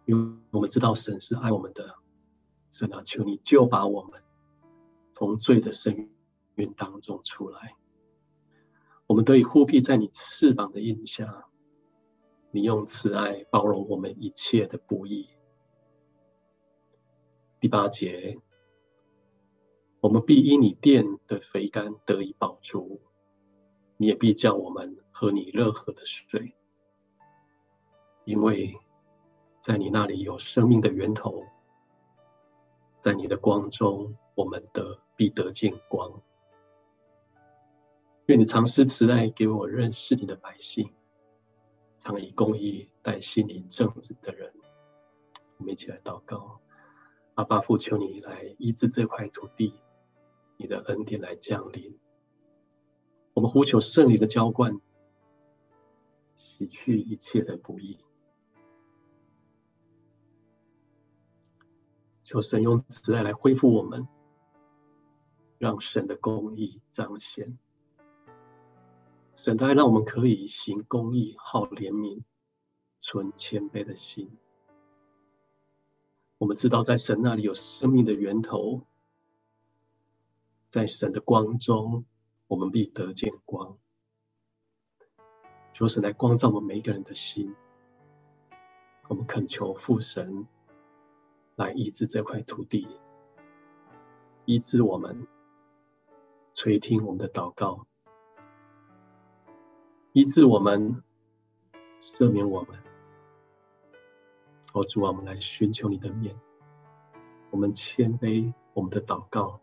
[0.06, 1.96] 因为我们知道神是爱我们的。
[2.72, 4.24] 神啊，求你救把我们
[5.14, 6.10] 从罪的深
[6.56, 7.76] 渊当中出来，
[9.12, 11.46] 我们得以护庇在你翅膀的荫下。
[12.50, 15.28] 你用慈爱包容我们一切的不易。
[17.60, 18.40] 第八节，
[20.00, 23.02] 我们必因你殿的肥甘得以饱足，
[23.98, 26.56] 你也必叫我们喝你乐河的水，
[28.24, 28.78] 因为
[29.60, 31.44] 在你那里有生命的源头，
[33.02, 36.22] 在你的光中，我们得必得见光。
[38.32, 40.90] 愿你常施慈爱给我认识你的百姓。
[41.98, 44.54] 常以公义待心灵正直的人，
[45.58, 46.62] 我们一起来祷告。
[47.34, 49.74] 阿爸父，求你来医治这块土地，
[50.56, 52.00] 你的恩典来降临。
[53.34, 54.80] 我们呼求圣灵的浇灌，
[56.38, 58.00] 洗去一切的不义。
[62.24, 64.08] 求神用慈爱来恢复我们，
[65.58, 67.60] 让神的公义彰显。
[69.42, 72.22] 神的爱让我们可以行公义、好怜悯、
[73.02, 74.38] 存谦卑的心。
[76.38, 78.84] 我们知道，在神那里有生命的源头，
[80.70, 82.06] 在神的光中，
[82.46, 83.80] 我们必得见光。
[85.74, 87.56] 求神来光照我们每一个人的心。
[89.08, 90.46] 我们恳求父神
[91.56, 92.88] 来医治这块土地，
[94.46, 95.26] 医治我们，
[96.54, 97.88] 垂听我们的祷告。
[100.14, 101.02] 医治我们，
[102.02, 102.78] 赦免我们。
[104.74, 106.36] 哦，主啊，我们来寻求你的面，
[107.50, 109.62] 我们谦卑我们的祷告，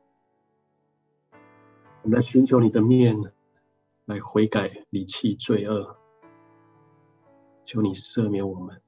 [2.02, 3.20] 我们来寻求你的面，
[4.06, 5.98] 来悔改离弃罪恶。
[7.66, 8.80] 求你赦免我们，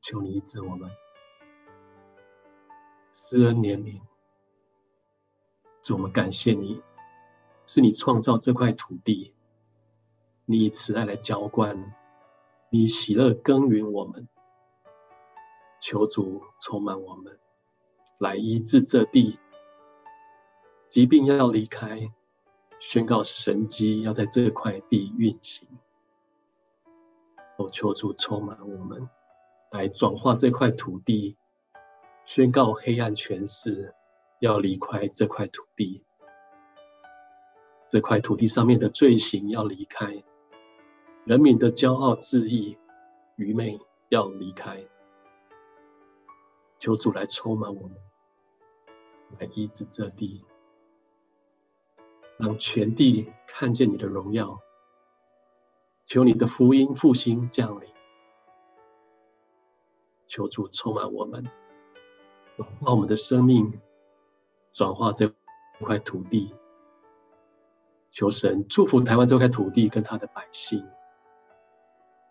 [0.00, 0.90] 求你医治我们，
[3.12, 4.00] 施恩怜悯。
[5.82, 6.82] 主，我们感谢你。
[7.68, 9.34] 是你创造这块土地，
[10.46, 11.94] 你以慈爱来浇灌，
[12.70, 14.26] 你喜乐耕耘我们。
[15.78, 17.38] 求主充满我们，
[18.16, 19.38] 来医治这地。
[20.88, 22.10] 疾病要离开，
[22.78, 25.68] 宣告神迹要在这块地运行。
[27.58, 29.10] 哦，求主充满我们，
[29.70, 31.36] 来转化这块土地，
[32.24, 33.94] 宣告黑暗权势
[34.40, 36.02] 要离开这块土地。
[37.88, 40.22] 这块土地上面的罪行要离开，
[41.24, 42.76] 人民的骄傲、自义、
[43.36, 43.80] 愚昧
[44.10, 44.84] 要离开。
[46.78, 47.96] 求主来充满我们，
[49.38, 50.44] 来医治这地，
[52.36, 54.60] 让全地看见你的荣耀。
[56.04, 57.88] 求你的福音复兴降临。
[60.26, 61.44] 求主充满我们，
[62.80, 63.80] 把我们的生命
[64.72, 65.34] 转化这
[65.80, 66.54] 块土地。
[68.18, 70.84] 求神祝福台湾这块土地跟他的百姓，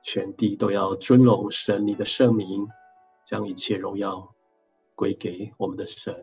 [0.04, 2.68] 全地都要尊荣神你的圣名，
[3.24, 4.36] 将一切荣耀
[4.96, 6.14] 归给我们的神。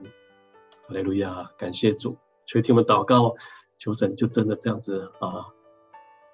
[0.87, 3.37] 哈利路亚，感谢主，垂听我们祷告，
[3.79, 5.47] 求神就真的这样子啊，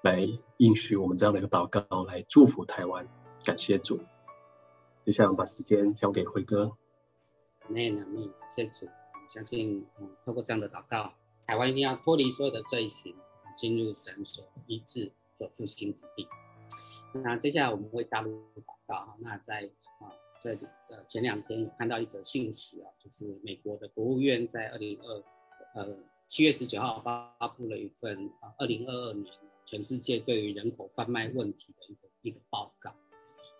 [0.01, 0.27] 来
[0.57, 3.07] 应许我们这样的一个祷告，来祝福台湾。
[3.45, 4.01] 感谢主，
[5.05, 6.75] 接下来我们把时间交给辉哥。
[7.61, 8.89] 阿门，阿门，谢主，
[9.29, 11.13] 相信嗯，透过这样的祷告。
[11.45, 13.15] 台湾一定要脱离所有的罪行，
[13.57, 16.27] 进入神所医治、所复兴之地。
[17.13, 19.15] 那接下来我们会大陆祷告哈。
[19.19, 19.69] 那在
[19.99, 20.07] 啊
[20.41, 25.23] 这里呃前两天有看到一则信息啊，就是美国的国务院在二零二
[25.75, 29.33] 呃七月十九号发布了一份啊二零二二年
[29.65, 32.93] 全世界对于人口贩卖问题的一个一个报告。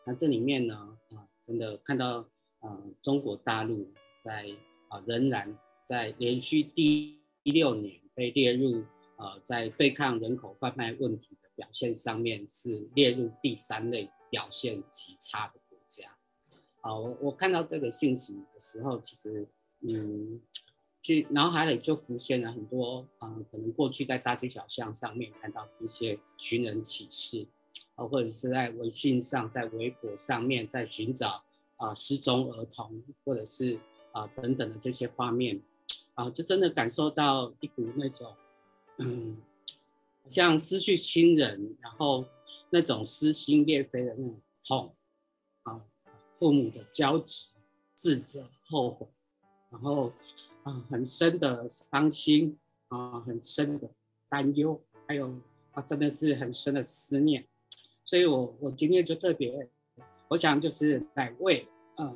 [0.06, 2.26] 那这里面呢啊真的看到
[2.62, 3.92] 啊中国大陆
[4.24, 4.50] 在
[4.88, 8.84] 啊仍然在连续第一一六年被列入，
[9.18, 16.16] 呃，在对抗人口贩卖问题的表现上面是列入第三类表现极差的国家。
[16.82, 19.48] 啊、我我看到这个信息的时候，其实，
[19.88, 20.39] 嗯，
[21.02, 27.48] 去脑海里就浮现了很多，啊、可能过去在大街小巷上面看到一些寻人启事，
[27.96, 31.44] 啊、或者是在微信上、在微博上面在寻找
[31.78, 33.80] 啊、失踪儿童，或者是
[34.12, 35.60] 啊、等等的这些画面。
[36.22, 38.32] 啊，就真的感受到一股那种，
[38.97, 39.36] 嗯，
[40.28, 42.24] 像失去亲人，然后
[42.69, 44.95] 那种撕心裂肺的那种痛
[45.63, 45.82] 啊，
[46.38, 47.47] 父母的焦急、
[47.95, 49.07] 自责、后悔，
[49.72, 50.13] 然后
[50.61, 52.55] 啊很深的伤心
[52.89, 53.89] 啊，很深的
[54.30, 55.34] 担忧，还有
[55.72, 57.47] 啊真的是很深的思念。
[58.05, 59.67] 所以我我今天就特别，
[60.28, 62.15] 我想就是来为呃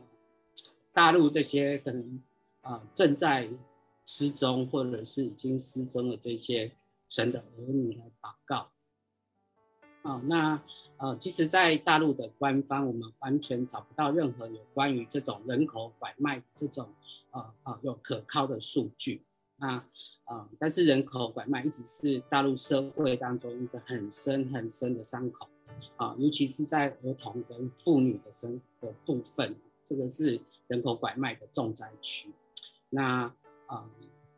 [0.93, 2.21] 大陆这些可能
[2.61, 3.49] 啊正在
[4.05, 6.71] 失踪或者是已经失踪的这些
[7.09, 8.69] 神的儿女来祷告。
[10.03, 10.61] 啊，那
[10.97, 16.87] 呃，其实，在大陆的官方，我们完全找不到任何有关于这种人口拐卖这种
[17.31, 19.25] 呃呃有可靠的数据。
[19.57, 19.83] 那
[20.25, 25.49] 呃，但是人口拐卖一直是大陆社会当中一个很深很深的伤口。
[25.97, 29.53] 啊，尤其是在儿童跟妇女的身的部分，
[29.83, 32.29] 这个是人口拐卖的重灾区。
[32.89, 33.33] 那
[33.68, 33.89] 啊、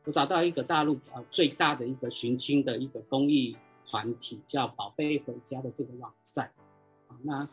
[0.06, 3.56] 我找到一个大陆呃最大的一个寻亲的一个公益
[3.86, 6.52] 团体，叫“宝贝回家”的这个网站。
[7.08, 7.50] 啊，那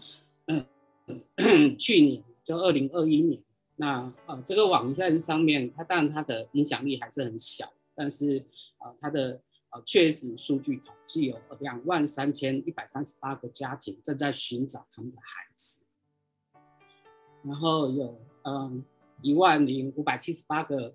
[1.36, 3.42] 嗯，去年就二零二一年，
[3.76, 8.38] 那呃这个网站上面，它当然它的影响力还是很小，但是
[8.78, 9.40] 啊、呃、它的。
[9.84, 15.82] 确实，数据统计有两万三千一百三十八个家庭正在寻找他们的孩子，
[17.42, 18.84] 然后有嗯
[19.20, 20.94] 一万零五百七十八个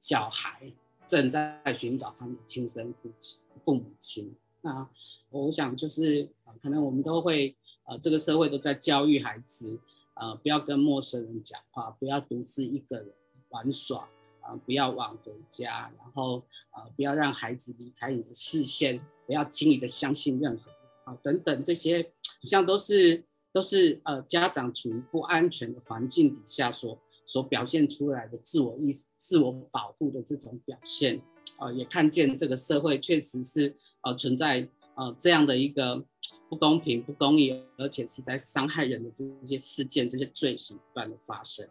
[0.00, 0.72] 小孩
[1.06, 4.34] 正在寻找他们的亲生父亲父母亲。
[4.60, 4.88] 那
[5.30, 6.28] 我想就是
[6.62, 9.78] 可能我们都会呃，这个社会都在教育孩子，
[10.14, 13.12] 呃，不要跟陌生人讲话，不要独自一个人
[13.48, 14.08] 玩耍。
[14.40, 23.22] 啊，不要晚回家，然后啊，不要让孩子离开你的视线，不要轻易的相信任何人啊，等等这些，好像都是
[23.52, 26.98] 都是呃家长处于不安全的环境底下所
[27.28, 31.22] 所表现出来的自我意识、自我保护的这种表现
[31.58, 36.04] 啊，也看见这个社会确实是呃存在呃这样的一个
[36.48, 41.68] 不公平、不公义，而且是在伤害人的这些事件、这些罪行不断的发生。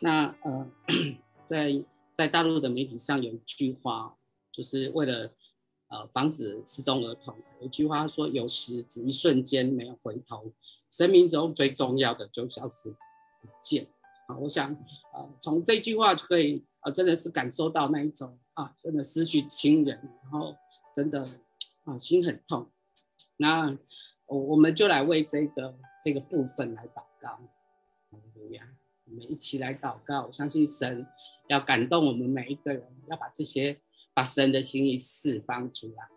[0.00, 0.70] 那呃
[1.48, 1.84] 在。
[2.14, 4.14] 在大陆的媒体上有一句话，
[4.52, 5.32] 就是为了
[5.88, 10.52] 呃防止失踪儿童，有一句话说：“有时只一瞬间没有回头，
[10.90, 13.86] 生命中最重要的就消失不见。”
[14.40, 14.70] 我想
[15.12, 20.54] 呃从这句话就可以啊、呃，真的是感受到那一种啊，真的失去亲人，然后
[20.94, 21.24] 真的
[21.84, 22.70] 啊心很痛。
[23.36, 23.76] 那
[24.26, 27.38] 我我们就来为这个这个部分来祷告，
[28.10, 31.06] 我们一起来祷告，我相信神。
[31.48, 33.78] 要感动我们每一个人，要把这些
[34.14, 36.08] 把神的心意释放出来。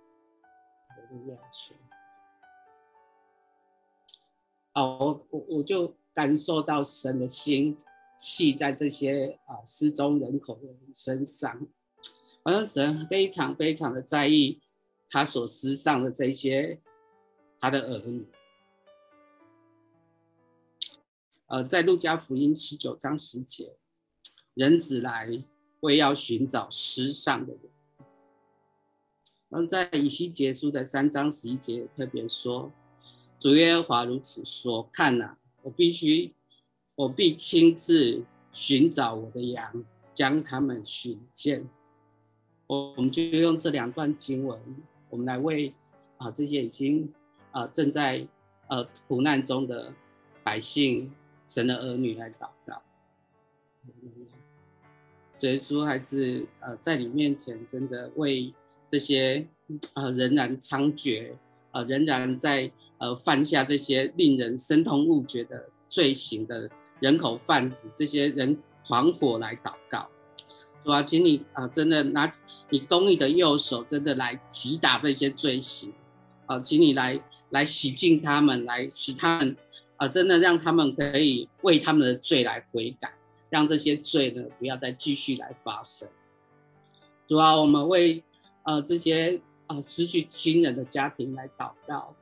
[4.71, 7.75] 好，我我我就感受到神的心
[8.17, 11.67] 系在这些啊失踪人口的人身上，
[12.43, 14.61] 好像神非常非常的在意
[15.09, 16.79] 他所失丧的这些
[17.59, 18.25] 他的儿女。
[21.47, 23.75] 呃，在路加福音十九章十节。
[24.55, 25.43] 人子来，
[25.81, 27.61] 为要寻找失丧的人。
[29.49, 32.71] 然后在以西结书的三章十一节特别说
[33.37, 36.33] ：“主耶和华如此说：看哪，我必须，
[36.95, 39.83] 我必亲自寻找我的羊，
[40.13, 41.67] 将他们寻见。”
[42.67, 44.59] 我我们就用这两段经文，
[45.09, 45.73] 我们来为
[46.17, 47.13] 啊这些已经
[47.51, 48.25] 啊正在
[48.67, 49.93] 呃苦难中的
[50.43, 51.11] 百姓、
[51.47, 52.81] 神的儿女来祷告。
[55.41, 58.51] 耶稣孩子，呃，在你面前真的为
[58.87, 59.47] 这些，
[59.93, 61.33] 呃，仍然猖獗，
[61.71, 66.67] 呃，仍然在呃犯下这些令人生痛恶绝的罪行的
[66.99, 70.07] 人口贩子，这些人团伙来祷告，
[70.83, 71.03] 主啊？
[71.03, 75.93] 请你啊、真的拿起你公义的右手，真的来击打这些罪行，
[76.45, 77.19] 啊、请你来
[77.49, 79.55] 来洗净他们，来使他们，
[79.97, 83.13] 啊、真的让他们可以为他们的罪来悔改。
[83.51, 86.09] 让这些罪呢，不要再继续来发生。
[87.25, 88.21] 主啊，我们为
[88.63, 92.15] 呃这些呃失去亲人的家庭来祷告。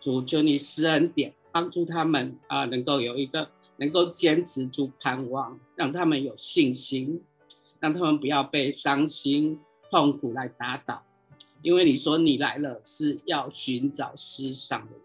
[0.00, 7.20] 主，求你施恩典，帮助他们啊、能够有一个能够坚持住盼望，让他们有信心，
[7.80, 9.58] 让他们不要被伤心
[9.90, 11.02] 痛苦来打倒。
[11.60, 15.02] 因为你说你来了是要寻找失丧的人，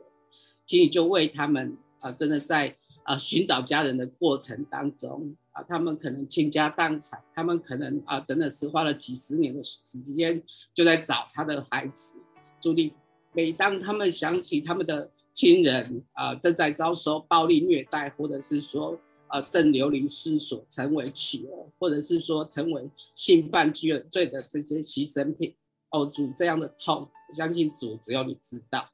[0.64, 2.76] 请你就为他们啊、真的在。
[3.06, 10.42] 啊，寻找家人的过程当中啊，他们可能倾家荡产，他们可能啊，真的是花了几十年的时间
[10.74, 12.18] 就在找他的孩子。
[12.62, 12.90] 注定
[13.34, 25.56] 每当他们想起他们的亲人啊，正在遭受暴力虐待，或者是说啊，正流离失所，成为弃儿，或者是说成为性犯罪的这些牺牲品，
[25.90, 28.90] 哦，主这样的痛，我相信主只有你知道。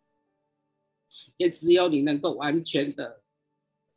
[1.36, 3.22] 也只有你能够完全的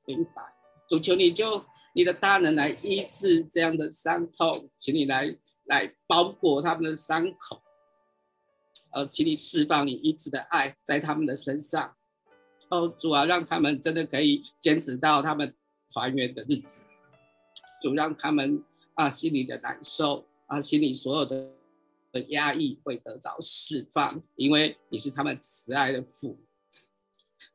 [0.05, 0.43] 明白。
[0.89, 1.65] 主求你就
[1.95, 7.63] 你的大能来医治这样的伤痛，请你来来包裹他们的伤口，
[8.91, 11.95] 呃，请你释放你医治的爱在他们的身上。
[12.73, 15.55] 哦，主啊，让他们真的可以坚持到他们
[15.93, 16.85] 团圆的日子。
[17.83, 18.65] 主让他们
[18.95, 21.51] 啊心里的难受啊，心里所有的
[22.13, 26.41] 的压抑会得着释放，因为你是他们慈爱的父。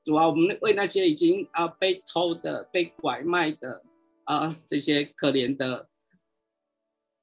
[0.03, 3.81] 主啊，我们为那些已经啊被偷的、被拐卖的
[4.25, 5.89] 啊这些可怜的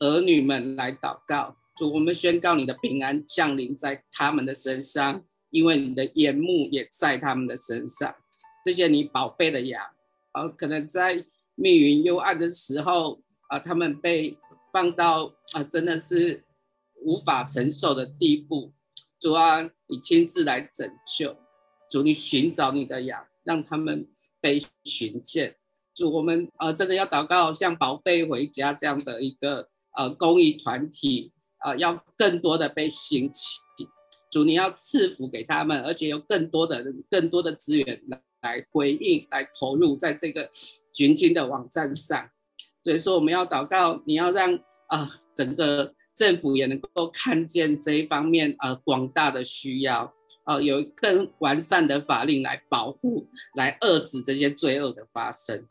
[0.00, 1.56] 儿女们来祷告。
[1.76, 5.24] 主，我们宣告你的平安降临在他们的身上。
[5.54, 8.12] 因为你的眼目也在他们的身上，
[8.64, 9.80] 这些你宝贝的羊，
[10.32, 11.24] 啊，可能在
[11.54, 14.36] 密云幽暗的时候，啊，他们被
[14.72, 16.42] 放到啊，真的是
[17.04, 18.72] 无法承受的地步。
[19.20, 21.36] 主啊，你亲自来拯救，
[21.88, 24.08] 主你寻找你的羊，让他们
[24.40, 25.54] 被寻见。
[25.94, 33.60] 主，我们啊，真的要祷告，像宝贝回家这样的一个呃公益团体啊，要更多的被兴起。
[34.34, 40.50] 主，你要赐福给他们，而且有更多的、更多的资源来来回应、来投入在这个
[40.92, 42.28] 寻经的网站上。
[42.82, 44.58] 所以说，我们要祷告，你要让
[44.88, 50.12] 啊、整个政府也能够看见这一方面啊、呃、广大的需要
[50.42, 55.64] 啊、有更完善的法令来保护、来遏制这些罪恶的发生。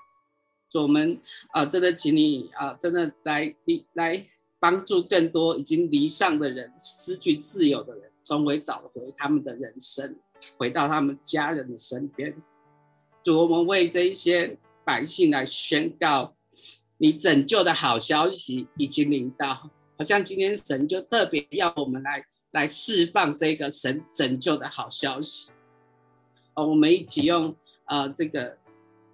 [0.70, 1.20] 所以我们
[1.51, 4.26] 啊、真的请你啊、真的来你来
[4.57, 8.12] 帮助更多已经离上的人、失去自由的人。
[8.24, 10.15] 重回找回他们的人生，
[10.57, 12.34] 回到他们家人的身边。
[13.21, 16.36] 主，我们为这一些百姓来宣告，
[16.97, 19.69] 你拯救的好消息已经临到。
[19.97, 25.51] 好像今天神就特别要我们来来释放这个神拯救的好消息。
[26.55, 27.55] 哦，我们一起用
[27.86, 28.57] 呃这个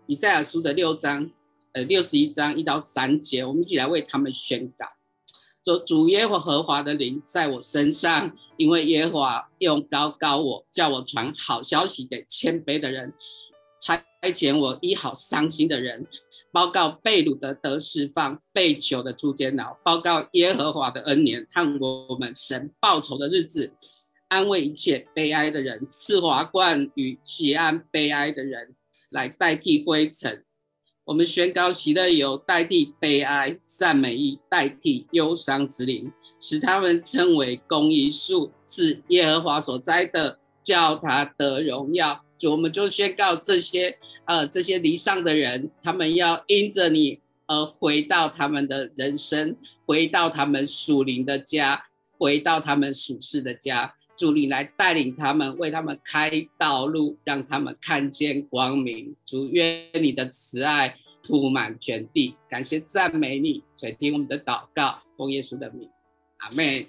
[0.08, 1.30] 以赛亚书的六章，
[1.74, 4.86] 呃六十一章一到三节，我们一起来为他们宣告。
[5.66, 13.14] 说主耶和华的灵在我身上，因为耶和华用膏膏我，叫我传好消息给谦卑的人，
[13.82, 16.08] 差遣我医好伤心的人，
[16.52, 23.74] 报告被掳的得释放，被囚的出监牢，报告耶和华的恩年，看我们神报仇的日子，
[24.30, 28.76] 安慰一切悲哀的人，赐华冠与喜安悲哀的人，
[29.10, 30.46] 来代替灰尘。
[31.10, 42.24] 我们宣告喜乐有代替悲哀，赞美意代替忧伤之灵，使他们称为公义树，是耶和华所栽的，叫他得荣耀。
[42.38, 49.56] 就我们就宣告这些呃这些离丧的人，他们要因着你而回到他们的人生，
[49.88, 51.86] 回到他们属灵的家，
[52.20, 53.96] 回到他们属世的家。
[54.20, 59.16] 主你来带领他们，为他们开道路，让他们看见光明。
[59.24, 60.94] 主愿你的慈爱
[61.26, 65.90] 铺满全地，感谢赞美你，垂听我们的祷告，奉耶稣的名，
[66.40, 66.86] 阿门。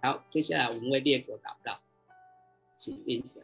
[0.00, 1.78] 好，接下来我们为列国祷告，
[2.74, 3.42] 请领圣。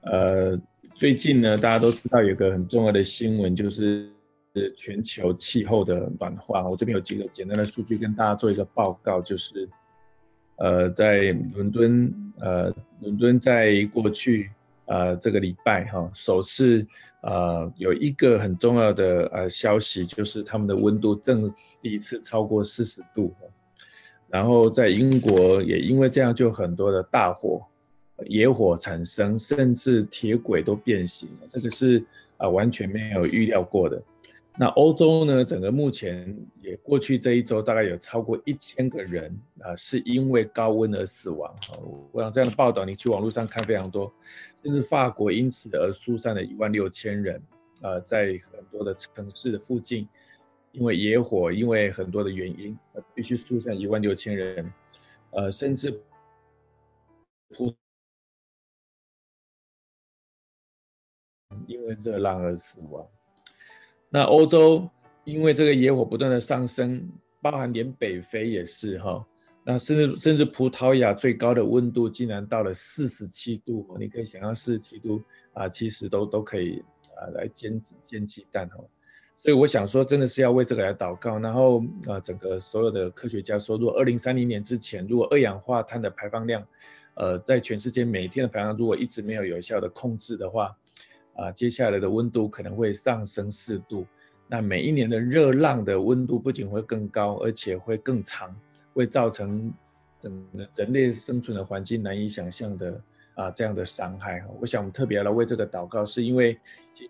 [0.00, 0.58] 呃，
[0.94, 4.10] 最近呢，大家都知道有个很重要的新闻，就是。
[4.54, 9.68] 是全球气候的暖化，我这边有几个简单的数据跟大家做一个报告，就是，
[10.56, 14.50] 呃，在伦敦，呃，伦敦在过去，
[14.84, 16.86] 呃，这个礼拜哈，首次，
[17.22, 21.48] 呃，有一个很重要的呃消息，就是他们的温度正
[21.80, 23.34] 第一次超过四十度，
[24.28, 27.62] 然后在英国也因为这样，就很多的大火、
[28.26, 31.98] 野火产生，甚至铁轨都变形了，这个是
[32.36, 34.02] 啊、呃、完全没有预料过的。
[34.58, 35.42] 那欧洲呢？
[35.42, 41.54] 整个目前也过去这一周，大概有超过一千个人啊，是因为高温而死亡。
[42.12, 44.12] 我想这样的报道，你去网络上看非常多，
[44.62, 47.42] 甚至法国因此而疏散了一万六千人。
[47.80, 50.06] 呃，在很多的城市的附近，
[50.72, 52.78] 因为野火，因为很多的原因，
[53.14, 54.72] 必须疏散一万六千人。
[55.30, 55.98] 呃，甚至
[61.66, 63.08] 因为热浪而死亡。
[64.14, 64.86] 那欧洲
[65.24, 67.02] 因为这个野火不断的上升，
[67.40, 69.24] 包含连北非也是哈，
[69.64, 75.22] 那甚至甚至葡萄牙最高的温度竟然到了四十七度，你可以想象四十七度
[75.54, 76.84] 啊，其实都都可以
[77.16, 78.84] 啊来煎煎鸡蛋哈，
[79.38, 86.62] 所以我想说真的是要为这个来祷告，然后啊整个所有的科学家说，如果二零三零年之前，如果二氧化碳的排放量，
[87.14, 90.76] 呃在全世界每天的排放如果一直没有有效的控制的话。
[91.34, 94.06] 啊，接下来的温度可能会上升四度，
[94.48, 98.54] 那每一年的热浪的温度不仅会更高，而且会更长，
[98.92, 99.72] 会造成
[100.20, 103.00] 整个人类生存的环境难以想象的
[103.34, 104.44] 啊这样的伤害。
[104.60, 106.58] 我想我们特别来为这个祷告，是因为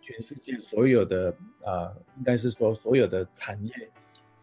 [0.01, 3.73] 全世界所有的啊，应该是说所有的产业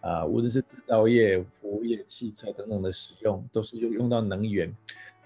[0.01, 4.75] 啊，无论是制造业、服务业、汽车等等的使用，都是用用到能源。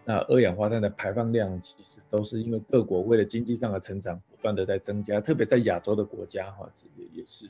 [0.06, 7.46] 那二氧化碳的排放量其实都是因为各国为了经济上的成长不断的在增加，特别在亚洲的国家哈，其实也是。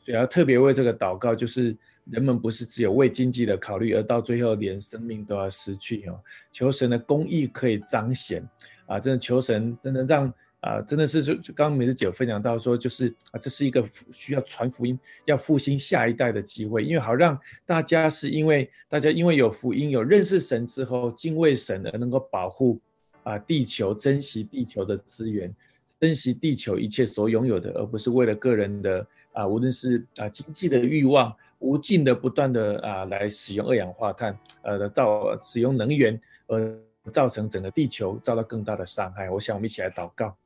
[0.00, 6.18] 所以要特别为这个祷告，就是人们不是只有为经济的考虑，而到最后连生命都要失去哦。
[6.50, 8.42] 求神的公义可以彰显
[8.86, 8.98] 啊！
[8.98, 22.80] 真的求神真的让啊，真的是就就刚刚美子姐有分享到说，就是啊，这是一个需要传福音、要复兴下一代的机会，因为好让大家是因为大家因为有福音、有认识神之后，敬畏神而能够保护
[23.24, 25.54] 啊地球，珍惜地球的资源，
[26.00, 29.06] 珍惜地球一切所拥有的，而不是为了个人的。
[29.32, 36.76] 啊，无论是啊经济的欲望，无尽的不断的啊来使用二氧化碳，呃的造使用能源，而
[37.12, 39.30] 造成整个地球遭到更大的伤害。
[39.30, 40.36] 我想我们一起来祷告，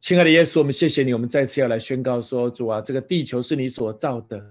[0.00, 4.42] 亲爱的耶稣，我们谢谢你，我们再次要来宣告说，主啊，这个地球是你所造的，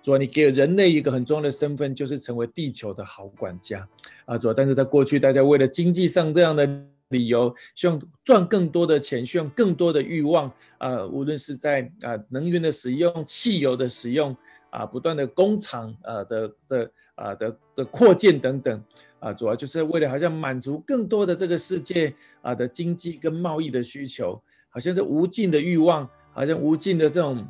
[0.00, 3.88] 主啊，你给人类一个很重要的身份，就是成为地球的好管家
[4.26, 6.84] 啊，主啊，但是在过去，大家为了经济上这样的。
[7.10, 10.46] 理由，希望赚更多的钱，希望更多的欲望，
[10.78, 14.36] 啊、呃，无论是在啊、能源的使用、汽油的使用，
[14.70, 18.84] 啊、不断的工厂啊的的啊的的扩建等等，
[19.20, 27.46] 啊，主要就是为了好像满足更多的这个世界啊的经济跟贸易的需求，好像是无尽的欲望，好像无尽的这种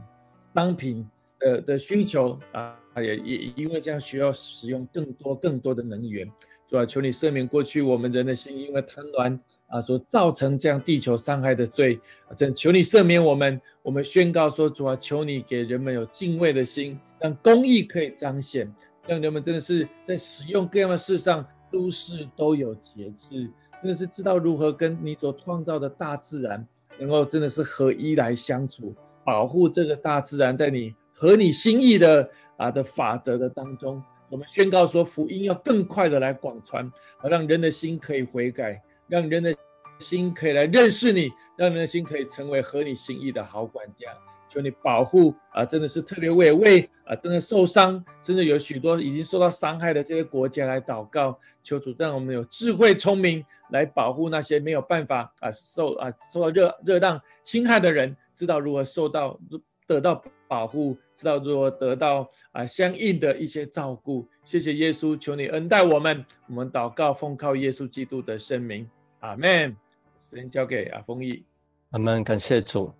[0.54, 1.04] 商品
[1.40, 6.30] 的的需求啊，也也因为这样需要使用更多更多的能源。
[6.68, 9.36] 主啊，求你赦免过去我们人的心，因为贪婪
[9.68, 11.98] 啊所造成这样地球伤害的罪。
[12.36, 13.60] 真求你赦免我们。
[13.82, 18.70] 我们宣告说，主啊，求你给人们有敬畏的心，让公义可以彰显，
[19.06, 21.42] 让人们真的是在使用各样的事上
[21.72, 23.50] 诸事都有节制，
[23.80, 26.66] 真的是知道如何跟你所创造的大自然
[26.98, 28.94] 能够真的是合一来相处，
[29.24, 34.02] 保护这个大自然在你合你心意的啊的法则的当中。
[34.28, 36.90] 我们宣告说，福音要更快的来广传，
[37.22, 39.54] 让人的心可以悔改，让人的
[39.98, 44.06] 心可以来认识你，让人的心可以成为合你心意的好管家。
[44.50, 51.38] 求你保护啊，真的是特别为为啊，真的受伤，甚至有许多已经受到伤害的这些国家来祷告。
[51.62, 59.38] 求主让我们有智慧聪明来保护那些没有办法啊受啊受到热热浪侵害的人，知道如何受到
[59.86, 64.26] 得到保护，知道如何得到啊相应的一些照顾。
[64.42, 66.24] 谢谢耶稣，求你恩待我们。
[66.48, 68.88] 我们祷告，奉靠耶稣基督的圣名，
[69.20, 69.76] 阿门。
[70.20, 71.44] 时间交给阿丰毅，
[71.90, 72.24] 阿门。
[72.24, 72.92] 感谢主，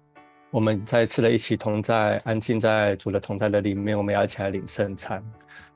[0.50, 3.96] 我们再一次的一起同在，安静在主的同在的里面。
[3.98, 5.22] 我们要一起来领圣餐。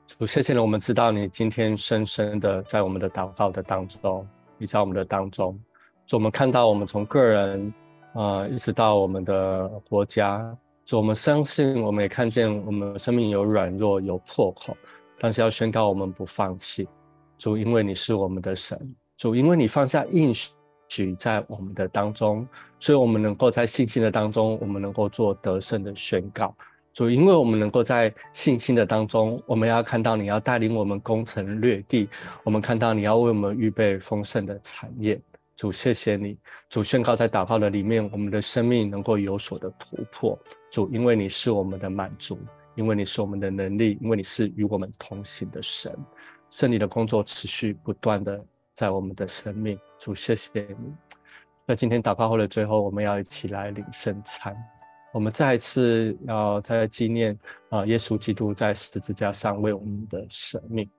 [0.07, 5.59] 主，谢谢你，我们知道你今天深深的在我们的祷告的当中，你在我们的当中。
[6.07, 7.73] 主，我们看到我们从个人
[8.13, 10.55] 啊、一直到我们的国家。
[10.85, 14.75] 主，我们相信，我们也看见，我们生命有软弱，有破口，
[15.17, 16.87] 但是要宣告我们不放弃。
[17.37, 20.33] 主，因为你是我们的神，主，因为你放下应
[20.89, 22.45] 许在我们的当中，
[22.79, 26.53] 所以我们能够在信心的当中，我们能够做得胜的宣告。
[26.93, 32.07] 主，因为我们能够在信心的当中，我们要看到你要带领我们攻城略地，
[32.43, 35.19] 我们看到你要为我们预备丰盛的产业。
[35.63, 36.37] 主，谢谢你。
[36.67, 40.37] 主，宣告在祷告的里面，我们的生命能够有所的突破。
[40.69, 42.37] 主，因为你是我们的满足，
[42.75, 45.97] 因为你是我们的能力，因为你是与我们同行的神。
[46.49, 48.43] 圣灵的工作持续不断的
[48.73, 49.79] 在我们的生命。
[49.97, 50.93] 主，谢谢你。
[51.65, 54.53] 那今天祷告后的最后，我们要一起来领圣餐。
[55.13, 57.39] 我们再一次要再纪念
[57.69, 60.89] 啊，耶稣基督在十字架上为我们的生命，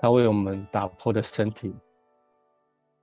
[0.00, 1.70] 他为我们打破的身体。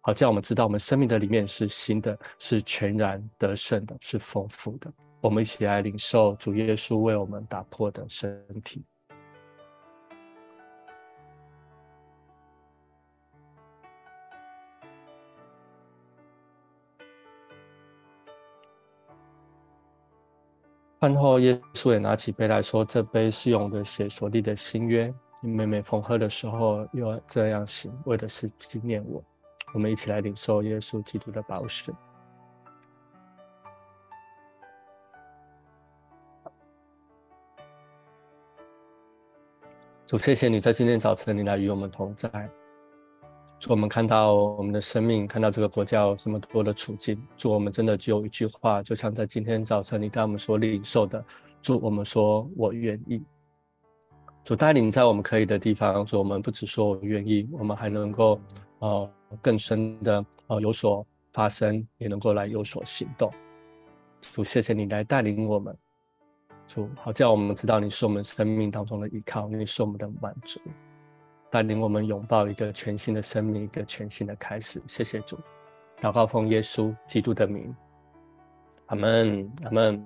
[0.03, 4.91] 好，这样我们知道，我们生命的里面是新的，是全然得胜的，是丰富的。
[5.19, 8.83] 我们一起来领受主耶稣为我们打破的身体。
[20.99, 29.23] 饭后，耶稣也拿起杯来说：“这杯是用的血所立的新约，你们每逢喝的时候，又要这样行，为的是纪念我。”
[29.73, 31.93] 我们一起来领受耶稣基督的宝血。
[40.05, 42.29] 主，谢谢你在今天早晨，你来与我们同在。
[43.59, 47.25] 主，我们看到我们的生命，看到这个国家有这么多的处境。
[47.37, 51.23] 主，我们真的只有一句话，就像在今天早晨你跟我们所领受的。
[51.61, 53.23] 主，我们说我愿意。
[54.43, 58.41] 主带领在我们可以的地方，主我们不只说我愿意，我们还能够
[58.79, 59.09] 呃
[59.41, 63.31] 更深的呃有所发生，也能够来有所行动。
[64.21, 65.75] 主，谢谢你来带领我们，
[66.67, 70.59] 主好叫我们知道你是我们生命当中的依靠，你是我们的满足，
[71.49, 74.81] 带领我们拥抱一个全新的生命，一个全新的开始。
[74.87, 75.39] 谢谢主，
[75.99, 77.75] 祷告奉耶稣基督的名，
[78.87, 80.05] 阿门，阿门，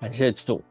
[0.00, 0.62] 感谢主。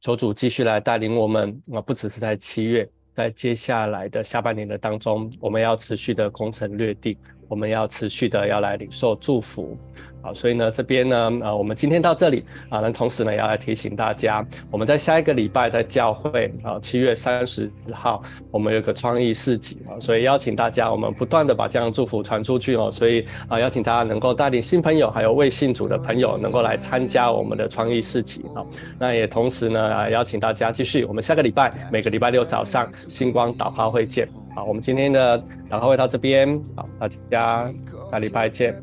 [0.00, 2.88] 求主继续来带领我们啊，不只是在七月，
[3.18, 9.76] 在接下来的下半年的当中，我们要持续的攻城略地，我们要持续的要来领受祝福。
[10.20, 28.64] 好，所以呢，这边呢，呃，我们今天到这里啊，那同时呢，要来提醒大家，我们在下一个礼拜在教会啊，七月三十号，我们有个创意市集啊，所以邀请大家，我们不断的把这样的祝福传出去哦，所以啊，邀请大家能够带领新朋友，还有未信主的朋友，能够来参加我们的创意市集啊。
[28.98, 34.28] 那也同时呢，啊，邀请大家继续，我们下个礼拜每个礼拜六早上星光祷告会见。
[34.54, 35.38] 好，我们今天的
[35.70, 37.72] 祷告会到这边，好，大家
[38.10, 38.74] 下礼拜见。